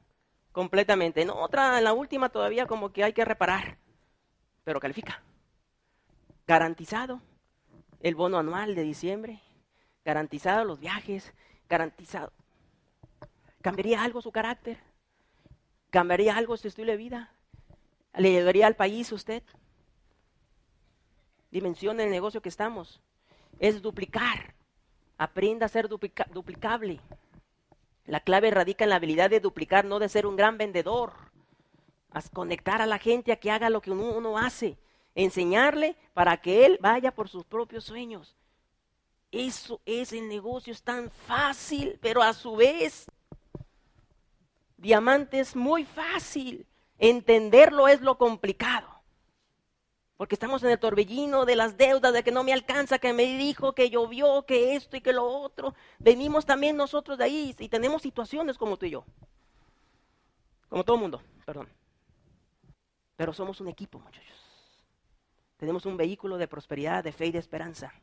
completamente. 0.51 1.23
En 1.23 1.31
otra, 1.31 1.79
en 1.79 1.85
la 1.85 1.95
última 1.95 2.29
todavía 2.29 2.67
como 2.67 2.93
que 2.93 3.05
hay 3.05 3.15
que 3.15 3.25
reparar, 3.25 3.79
pero 4.65 4.81
califica 4.81 5.23
garantizado 6.47 7.21
el 8.01 8.15
bono 8.15 8.39
anual 8.39 8.75
de 8.75 8.83
diciembre, 8.83 9.41
garantizado 10.05 10.65
los 10.65 10.81
viajes, 10.81 11.33
garantizado. 11.69 12.33
¿Cambiaría 13.61 14.03
algo 14.03 14.21
su 14.21 14.33
carácter? 14.33 14.79
¿Cambiaría 15.91 16.37
algo 16.37 16.57
su 16.57 16.69
estilo 16.69 16.91
de 16.91 16.99
vida? 16.99 17.33
¿Le 18.15 18.33
llegaría 18.33 18.67
al 18.67 18.77
país 18.77 19.13
usted? 19.13 19.43
Dimensiona 21.51 22.03
el 22.03 22.11
negocio 22.11 22.43
que 22.43 22.49
estamos. 22.49 23.01
Es 23.61 23.83
duplicar. 23.83 24.55
Aprenda 25.19 25.67
a 25.67 25.69
ser 25.69 25.89
duplicable. 25.89 27.01
La 28.07 28.21
clave 28.21 28.51
radica 28.51 28.85
en 28.85 28.91
la 28.91 28.97
habilidad 28.97 29.31
de 29.31 29.39
duplicar, 29.39 29.85
no 29.85 30.01
de 30.01 30.09
ser 30.09 30.27
un 30.27 30.35
gran 30.35 30.59
vendedor. 30.59 31.13
Conectar 32.33 32.83
a 32.83 32.87
la 32.87 32.99
gente 32.99 33.31
a 33.33 33.37
que 33.37 33.51
haga 33.51 33.71
lo 33.71 33.81
que 33.81 33.93
uno 33.93 34.39
hace 34.39 34.77
enseñarle 35.15 35.97
para 36.15 36.37
que 36.39 36.67
él 36.67 36.79
vaya 36.81 37.15
por 37.15 37.29
sus 37.29 37.45
propios 37.45 37.85
sueños. 37.85 38.37
Eso 39.31 39.81
es 39.87 40.13
el 40.13 40.29
negocio, 40.29 40.73
es 40.73 40.83
tan 40.83 41.11
fácil, 41.11 41.99
pero 42.03 42.23
a 42.23 42.35
su 42.35 42.55
vez, 42.55 43.07
diamante 44.77 45.41
es 45.41 45.57
muy 45.57 45.85
fácil. 45.85 46.67
Entenderlo 46.99 47.89
es 47.89 48.01
lo 48.01 48.19
complicado. 48.19 48.89
Porque 50.19 50.37
estamos 50.37 50.63
en 50.63 50.71
el 50.71 50.79
torbellino 50.79 51.47
de 51.47 51.57
las 51.57 51.77
deudas, 51.77 52.13
de 52.13 52.23
que 52.23 52.31
no 52.31 52.45
me 52.45 52.53
alcanza, 52.53 52.99
que 52.99 53.13
me 53.13 53.25
dijo, 53.39 53.75
que 53.75 53.91
llovió, 53.91 54.45
que 54.47 54.77
esto 54.77 54.97
y 54.97 55.01
que 55.01 55.13
lo 55.13 55.27
otro. 55.27 55.75
Venimos 55.99 56.47
también 56.47 56.77
nosotros 56.77 57.19
de 57.19 57.25
ahí 57.25 57.57
y 57.59 57.69
tenemos 57.69 58.03
situaciones 58.03 58.57
como 58.57 58.77
tú 58.77 58.87
y 58.87 58.91
yo. 58.91 59.05
Como 60.69 60.85
todo 60.85 60.97
mundo, 60.97 61.23
perdón. 61.45 61.69
Pero 63.17 63.33
somos 63.33 63.61
un 63.61 63.69
equipo, 63.69 63.99
muchachos. 63.99 64.42
Tenemos 65.63 65.87
un 65.87 65.97
vehículo 65.97 66.39
de 66.39 66.49
prosperidad, 66.49 67.05
de 67.05 67.13
fe 67.13 67.27
y 67.27 67.31
de 67.31 67.39
esperanza. 67.39 67.95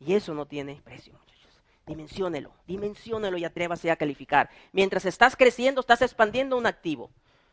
Y 0.00 0.14
eso 0.14 0.32
no 0.32 0.46
tiene 0.46 0.80
precio, 0.82 1.12
muchachos. 1.12 1.60
Dimensiónelo, 1.86 2.50
dimensiónelo 2.66 3.36
y 3.36 3.44
atrévase 3.44 3.90
a 3.90 3.96
calificar. 3.96 4.48
Mientras 4.72 5.04
estás 5.04 5.36
creciendo, 5.36 5.82
estás 5.82 6.00
expandiendo 6.00 6.56
un 6.56 6.64
activo. 6.64 7.10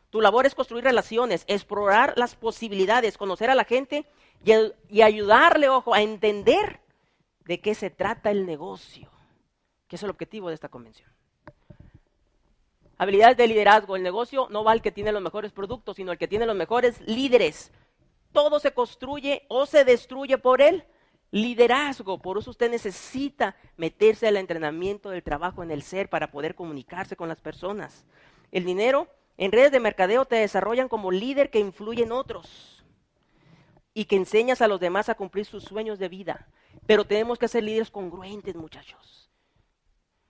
Tu 0.08 0.22
labor 0.22 0.46
es 0.46 0.54
construir 0.54 0.84
relaciones, 0.84 1.44
explorar 1.48 2.14
las 2.16 2.34
posibilidades, 2.34 3.18
conocer 3.18 3.50
a 3.50 3.54
la 3.54 3.64
gente 3.64 4.06
y, 4.42 4.52
y 4.88 5.02
ayudarle, 5.02 5.68
ojo, 5.68 5.92
a 5.92 6.00
entender 6.00 6.80
de 7.44 7.60
qué 7.60 7.74
se 7.74 7.90
trata 7.90 8.30
el 8.30 8.46
negocio, 8.46 9.10
que 9.86 9.96
es 9.96 10.02
el 10.02 10.08
objetivo 10.08 10.48
de 10.48 10.54
esta 10.54 10.70
convención. 10.70 11.10
Habilidades 12.96 13.36
de 13.36 13.48
liderazgo. 13.48 13.96
El 13.96 14.02
negocio 14.02 14.48
no 14.48 14.64
va 14.64 14.72
al 14.72 14.80
que 14.80 14.92
tiene 14.92 15.12
los 15.12 15.20
mejores 15.20 15.52
productos, 15.52 15.96
sino 15.96 16.10
el 16.10 16.16
que 16.16 16.26
tiene 16.26 16.46
los 16.46 16.56
mejores 16.56 17.02
líderes 17.02 17.70
todo 18.32 18.60
se 18.60 18.72
construye 18.72 19.44
o 19.48 19.66
se 19.66 19.84
destruye 19.84 20.38
por 20.38 20.62
el 20.62 20.84
liderazgo. 21.30 22.18
Por 22.18 22.38
eso 22.38 22.50
usted 22.50 22.70
necesita 22.70 23.56
meterse 23.76 24.26
al 24.26 24.36
entrenamiento 24.36 25.10
del 25.10 25.22
trabajo 25.22 25.62
en 25.62 25.70
el 25.70 25.82
ser 25.82 26.08
para 26.08 26.30
poder 26.30 26.54
comunicarse 26.54 27.16
con 27.16 27.28
las 27.28 27.40
personas. 27.40 28.04
El 28.50 28.64
dinero 28.64 29.08
en 29.36 29.52
redes 29.52 29.72
de 29.72 29.80
mercadeo 29.80 30.24
te 30.24 30.36
desarrollan 30.36 30.88
como 30.88 31.10
líder 31.10 31.50
que 31.50 31.60
influye 31.60 32.02
en 32.02 32.12
otros 32.12 32.84
y 33.94 34.04
que 34.04 34.16
enseñas 34.16 34.60
a 34.60 34.68
los 34.68 34.80
demás 34.80 35.08
a 35.08 35.14
cumplir 35.14 35.46
sus 35.46 35.64
sueños 35.64 35.98
de 35.98 36.08
vida. 36.08 36.48
Pero 36.86 37.04
tenemos 37.04 37.38
que 37.38 37.48
ser 37.48 37.64
líderes 37.64 37.90
congruentes, 37.90 38.54
muchachos. 38.54 39.30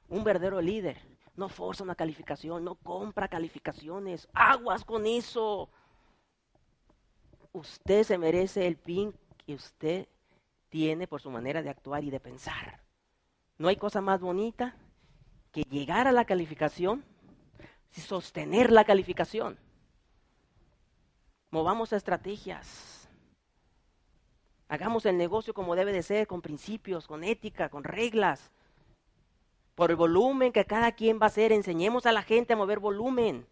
Un 0.09 0.25
verdadero 0.25 0.61
líder 0.61 0.99
no 1.37 1.49
forza 1.49 1.85
una 1.85 1.95
calificación, 1.95 2.65
no 2.65 2.75
compra 2.75 3.29
calificaciones. 3.29 4.29
Aguas 4.35 4.85
con 4.85 5.07
eso 5.07 5.71
usted 7.53 8.05
se 8.05 8.19
merece 8.19 8.67
el 8.67 8.77
pin 8.77 9.15
que 9.45 9.55
usted 9.55 10.07
tiene 10.69 11.07
por 11.07 11.21
su 11.21 11.31
manera 11.31 11.63
de 11.63 11.71
actuar 11.71 12.05
y 12.05 12.11
de 12.11 12.21
pensar. 12.21 12.81
No 13.59 13.69
hay 13.69 13.77
cosa 13.77 14.01
más 14.01 14.21
bonita 14.21 14.75
que 15.53 15.63
llegar 15.65 16.07
a 16.07 16.13
la 16.13 16.25
calificación 16.25 17.05
y 17.97 18.01
sostener 18.01 18.71
la 18.71 18.85
calificación. 18.85 19.59
Movamos 21.51 21.93
estrategias. 21.93 23.09
Hagamos 24.69 25.05
el 25.05 25.17
negocio 25.17 25.53
como 25.53 25.75
debe 25.75 25.93
de 25.93 26.05
ser, 26.05 26.29
con 26.29 26.41
principios, 26.41 27.09
con 27.09 27.25
ética, 27.25 27.69
con 27.69 27.83
reglas. 27.83 28.53
Por 29.75 29.91
el 29.91 29.97
volumen 29.97 30.53
que 30.53 30.65
cada 30.65 30.93
quien 30.93 31.19
va 31.19 31.25
a 31.25 31.27
hacer, 31.27 31.51
enseñemos 31.51 32.07
a 32.07 32.13
la 32.13 32.23
gente 32.23 32.53
a 32.53 32.57
mover 32.57 32.79
volumen. 32.79 33.47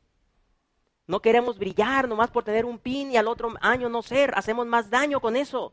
No 1.09 1.21
queremos 1.21 1.59
brillar 1.59 2.07
nomás 2.07 2.31
por 2.31 2.45
tener 2.45 2.67
un 2.67 2.79
pin 2.79 3.11
y 3.11 3.17
al 3.17 3.29
otro 3.29 3.55
año 3.63 3.89
no 3.89 4.03
ser. 4.03 4.31
Hacemos 4.37 4.67
más 4.67 4.91
daño 4.91 5.21
con 5.21 5.37
eso. 5.37 5.73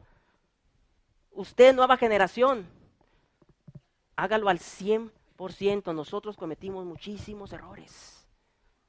Usted, 1.32 1.76
nueva 1.76 1.98
generación, 1.98 2.66
hágalo 4.16 4.48
al 4.48 4.60
100%. 4.60 5.94
Nosotros 5.94 6.38
cometimos 6.38 6.86
muchísimos 6.86 7.52
errores. 7.52 8.26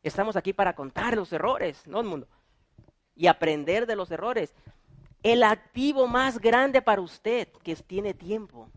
Estamos 0.04 0.36
aquí 0.36 0.52
para 0.52 0.76
contar 0.76 1.16
los 1.16 1.32
errores, 1.32 1.84
¿no, 1.88 1.98
el 1.98 2.06
mundo? 2.06 2.28
Y 3.16 3.26
aprender 3.26 3.84
de 3.84 3.96
los 3.96 4.08
errores. 4.12 4.54
El 5.24 5.42
activo 5.42 6.06
más 6.06 6.38
grande 6.38 6.80
para 6.80 7.00
usted, 7.00 7.48
que 7.64 7.74
tiene 7.74 8.14
tiempo 8.14 8.68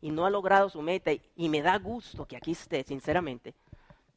y 0.00 0.10
no 0.10 0.24
ha 0.24 0.30
logrado 0.30 0.70
su 0.70 0.80
meta, 0.80 1.10
y 1.36 1.48
me 1.50 1.60
da 1.60 1.76
gusto 1.76 2.26
que 2.26 2.38
aquí 2.38 2.52
esté, 2.52 2.82
sinceramente, 2.84 3.54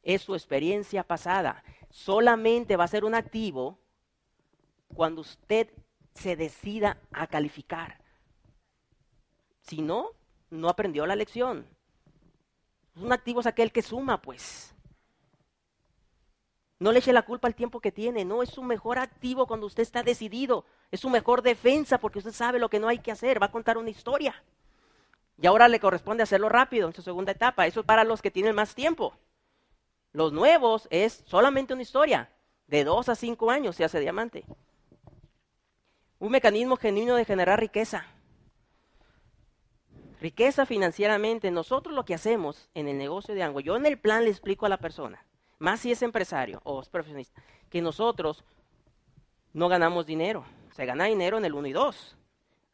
es 0.02 0.22
su 0.22 0.34
experiencia 0.34 1.02
pasada. 1.02 1.62
Solamente 1.96 2.76
va 2.76 2.84
a 2.84 2.88
ser 2.88 3.06
un 3.06 3.14
activo 3.14 3.78
cuando 4.94 5.22
usted 5.22 5.70
se 6.14 6.36
decida 6.36 6.98
a 7.10 7.26
calificar. 7.26 7.98
Si 9.62 9.80
no, 9.80 10.10
no 10.50 10.68
aprendió 10.68 11.06
la 11.06 11.16
lección. 11.16 11.66
Un 12.96 13.14
activo 13.14 13.40
es 13.40 13.46
aquel 13.46 13.72
que 13.72 13.80
suma, 13.80 14.20
pues. 14.20 14.74
No 16.78 16.92
le 16.92 16.98
eche 16.98 17.14
la 17.14 17.24
culpa 17.24 17.48
al 17.48 17.54
tiempo 17.54 17.80
que 17.80 17.92
tiene, 17.92 18.26
no, 18.26 18.42
es 18.42 18.50
su 18.50 18.62
mejor 18.62 18.98
activo 18.98 19.46
cuando 19.46 19.66
usted 19.66 19.82
está 19.82 20.02
decidido, 20.02 20.66
es 20.90 21.00
su 21.00 21.08
mejor 21.08 21.40
defensa 21.40 21.96
porque 21.96 22.18
usted 22.18 22.32
sabe 22.32 22.58
lo 22.58 22.68
que 22.68 22.78
no 22.78 22.88
hay 22.88 22.98
que 22.98 23.10
hacer, 23.10 23.40
va 23.40 23.46
a 23.46 23.52
contar 23.52 23.78
una 23.78 23.88
historia. 23.88 24.34
Y 25.40 25.46
ahora 25.46 25.66
le 25.66 25.80
corresponde 25.80 26.22
hacerlo 26.22 26.50
rápido 26.50 26.88
en 26.88 26.94
su 26.94 27.00
segunda 27.00 27.32
etapa, 27.32 27.66
eso 27.66 27.80
es 27.80 27.86
para 27.86 28.04
los 28.04 28.20
que 28.20 28.30
tienen 28.30 28.54
más 28.54 28.74
tiempo. 28.74 29.14
Los 30.16 30.32
nuevos 30.32 30.88
es 30.90 31.22
solamente 31.26 31.74
una 31.74 31.82
historia, 31.82 32.30
de 32.68 32.84
dos 32.84 33.10
a 33.10 33.14
cinco 33.14 33.50
años 33.50 33.76
se 33.76 33.84
hace 33.84 34.00
diamante. 34.00 34.46
Un 36.18 36.32
mecanismo 36.32 36.78
genuino 36.78 37.16
de 37.16 37.26
generar 37.26 37.60
riqueza. 37.60 38.06
Riqueza 40.18 40.64
financieramente, 40.64 41.50
nosotros 41.50 41.94
lo 41.94 42.06
que 42.06 42.14
hacemos 42.14 42.70
en 42.72 42.88
el 42.88 42.96
negocio 42.96 43.34
de 43.34 43.42
Ango, 43.42 43.60
yo 43.60 43.76
en 43.76 43.84
el 43.84 43.98
plan 43.98 44.24
le 44.24 44.30
explico 44.30 44.64
a 44.64 44.70
la 44.70 44.78
persona, 44.78 45.26
más 45.58 45.80
si 45.80 45.92
es 45.92 46.00
empresario 46.00 46.62
o 46.64 46.80
es 46.80 46.88
profesionista, 46.88 47.42
que 47.68 47.82
nosotros 47.82 48.42
no 49.52 49.68
ganamos 49.68 50.06
dinero. 50.06 50.46
Se 50.70 50.86
gana 50.86 51.04
dinero 51.04 51.36
en 51.36 51.44
el 51.44 51.52
1 51.52 51.66
y 51.68 51.72
2. 51.72 52.16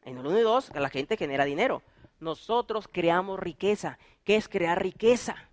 En 0.03 0.17
el 0.17 0.25
1 0.25 0.39
y 0.39 0.43
2 0.43 0.71
la 0.75 0.87
gente 0.87 1.17
genera 1.17 1.43
dinero. 1.43 1.81
Nosotros 2.21 2.87
creamos 2.89 3.37
riqueza. 3.37 3.99
¿Qué 4.23 4.37
es 4.37 4.47
crear 4.47 4.81
riqueza? 4.81 5.49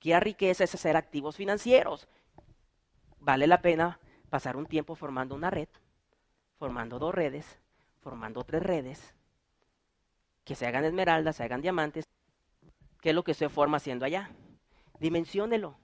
Crear 0.00 0.22
riqueza 0.22 0.64
es 0.64 0.74
hacer 0.74 0.96
activos 0.96 1.36
financieros. 1.36 2.08
Vale 3.20 3.46
la 3.46 3.60
pena 3.60 3.98
pasar 4.30 4.56
un 4.56 4.66
tiempo 4.66 4.94
formando 4.94 5.34
una 5.34 5.50
red, 5.50 5.68
formando 6.58 6.98
dos 6.98 7.14
redes, 7.14 7.58
formando 8.00 8.44
tres 8.44 8.62
redes, 8.62 9.14
que 10.44 10.54
se 10.54 10.66
hagan 10.66 10.84
esmeraldas, 10.84 11.36
se 11.36 11.44
hagan 11.44 11.60
diamantes. 11.60 12.04
¿Qué 13.00 13.10
es 13.10 13.14
lo 13.14 13.24
que 13.24 13.34
se 13.34 13.48
forma 13.48 13.78
haciendo 13.78 14.04
allá? 14.04 14.30
Dimensiónelo. 15.00 15.76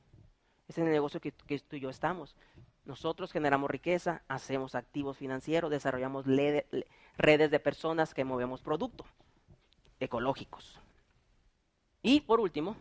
Es 0.69 0.79
en 0.79 0.87
el 0.87 0.93
negocio 0.93 1.21
que, 1.21 1.33
tú 1.33 1.77
y 1.77 1.81
yo 1.81 1.91
estamos. 1.91 2.37
Nosotros 2.85 3.33
generamos 3.33 3.71
riqueza, 3.71 4.23
hacemos 4.29 4.75
activos 4.75 5.17
financieros, 5.17 5.71
desarrollamos 5.71 6.27
redes 6.27 7.51
de 7.51 7.61
personas 7.61 8.15
que 8.15 8.25
movemos 8.25 8.63
productos 8.63 9.07
ecológicos. 10.01 10.81
Y 12.03 12.21
por 12.21 12.41
último, 12.41 12.77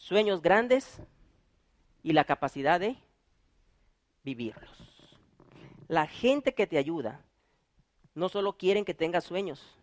sueños 0.00 0.40
grandes 0.40 0.98
y 2.02 2.14
la 2.14 2.24
capacidad 2.24 2.80
de 2.80 2.96
vivirlos. 4.24 4.70
La 5.88 6.06
gente 6.06 6.54
que 6.54 6.66
te 6.66 6.78
ayuda 6.78 7.22
no 8.14 8.28
solo 8.28 8.54
quieren 8.56 8.84
que 8.84 8.94
tengas 8.94 9.24
sueños, 9.24 9.76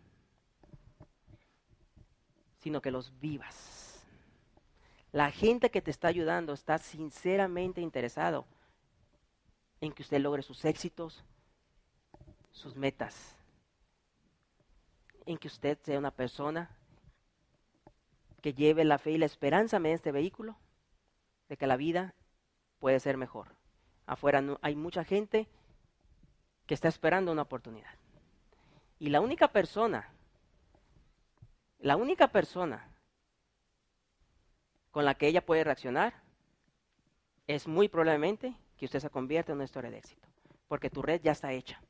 sino 2.58 2.82
que 2.82 2.90
los 2.90 3.18
vivas. 3.20 4.04
La 5.12 5.30
gente 5.30 5.70
que 5.70 5.80
te 5.80 5.90
está 5.90 6.08
ayudando 6.08 6.52
está 6.52 6.78
sinceramente 6.78 7.80
interesado 7.80 8.44
en 9.80 9.92
que 9.92 10.02
usted 10.02 10.20
logre 10.20 10.42
sus 10.42 10.64
éxitos, 10.64 11.24
sus 12.50 12.74
metas, 12.74 13.36
en 15.24 15.38
que 15.38 15.46
usted 15.46 15.78
sea 15.82 15.98
una 15.98 16.10
persona 16.10 16.77
que 18.48 18.54
lleve 18.54 18.82
la 18.86 18.96
fe 18.96 19.10
y 19.10 19.18
la 19.18 19.26
esperanza 19.26 19.76
en 19.76 19.84
este 19.84 20.10
vehículo 20.10 20.56
de 21.50 21.58
que 21.58 21.66
la 21.66 21.76
vida 21.76 22.14
puede 22.78 22.98
ser 22.98 23.18
mejor. 23.18 23.54
Afuera 24.06 24.42
hay 24.62 24.74
mucha 24.74 25.04
gente 25.04 25.46
que 26.64 26.72
está 26.72 26.88
esperando 26.88 27.30
una 27.30 27.42
oportunidad. 27.42 27.90
Y 28.98 29.10
la 29.10 29.20
única 29.20 29.48
persona 29.48 30.08
la 31.80 31.96
única 31.96 32.28
persona 32.28 32.88
con 34.92 35.04
la 35.04 35.14
que 35.14 35.26
ella 35.26 35.44
puede 35.44 35.62
reaccionar 35.62 36.14
es 37.48 37.68
muy 37.68 37.88
probablemente 37.88 38.56
que 38.78 38.86
usted 38.86 39.00
se 39.00 39.10
convierta 39.10 39.52
en 39.52 39.56
una 39.56 39.66
historia 39.66 39.90
de 39.90 39.98
éxito, 39.98 40.26
porque 40.68 40.88
tu 40.88 41.02
red 41.02 41.20
ya 41.20 41.32
está 41.32 41.52
hecha. 41.52 41.82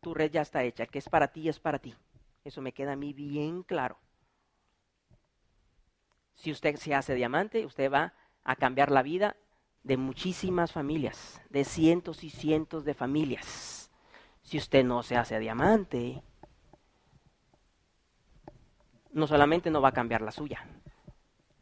Tu 0.00 0.14
red 0.14 0.30
ya 0.30 0.40
está 0.40 0.62
hecha, 0.62 0.86
que 0.86 0.98
es 0.98 1.10
para 1.10 1.28
ti, 1.28 1.50
es 1.50 1.60
para 1.60 1.78
ti. 1.78 1.94
Eso 2.42 2.62
me 2.62 2.72
queda 2.72 2.92
a 2.92 2.96
mí 2.96 3.12
bien 3.12 3.62
claro. 3.64 3.98
Si 6.34 6.50
usted 6.50 6.76
se 6.76 6.94
hace 6.94 7.14
diamante, 7.14 7.64
usted 7.64 7.90
va 7.90 8.14
a 8.42 8.56
cambiar 8.56 8.90
la 8.90 9.02
vida 9.02 9.36
de 9.82 9.96
muchísimas 9.96 10.72
familias, 10.72 11.40
de 11.50 11.64
cientos 11.64 12.24
y 12.24 12.30
cientos 12.30 12.84
de 12.84 12.94
familias. 12.94 13.90
Si 14.42 14.58
usted 14.58 14.84
no 14.84 15.02
se 15.02 15.16
hace 15.16 15.38
diamante, 15.38 16.22
no 19.12 19.26
solamente 19.26 19.70
no 19.70 19.80
va 19.80 19.90
a 19.90 19.92
cambiar 19.92 20.22
la 20.22 20.32
suya, 20.32 20.66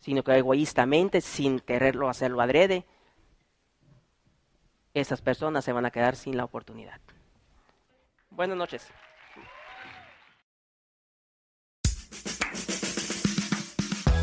sino 0.01 0.25
que 0.25 0.37
egoístamente, 0.37 1.21
sin 1.21 1.61
quererlo 1.61 2.09
hacerlo 2.09 2.41
adrede, 2.41 2.87
esas 4.95 5.21
personas 5.23 5.65
se 5.65 5.73
van 5.73 5.87
a 5.87 5.91
quedar 5.91 6.17
sin 6.17 6.37
la 6.37 6.45
oportunidad. 6.45 7.01
Buenas 8.31 8.57
noches. 8.57 8.89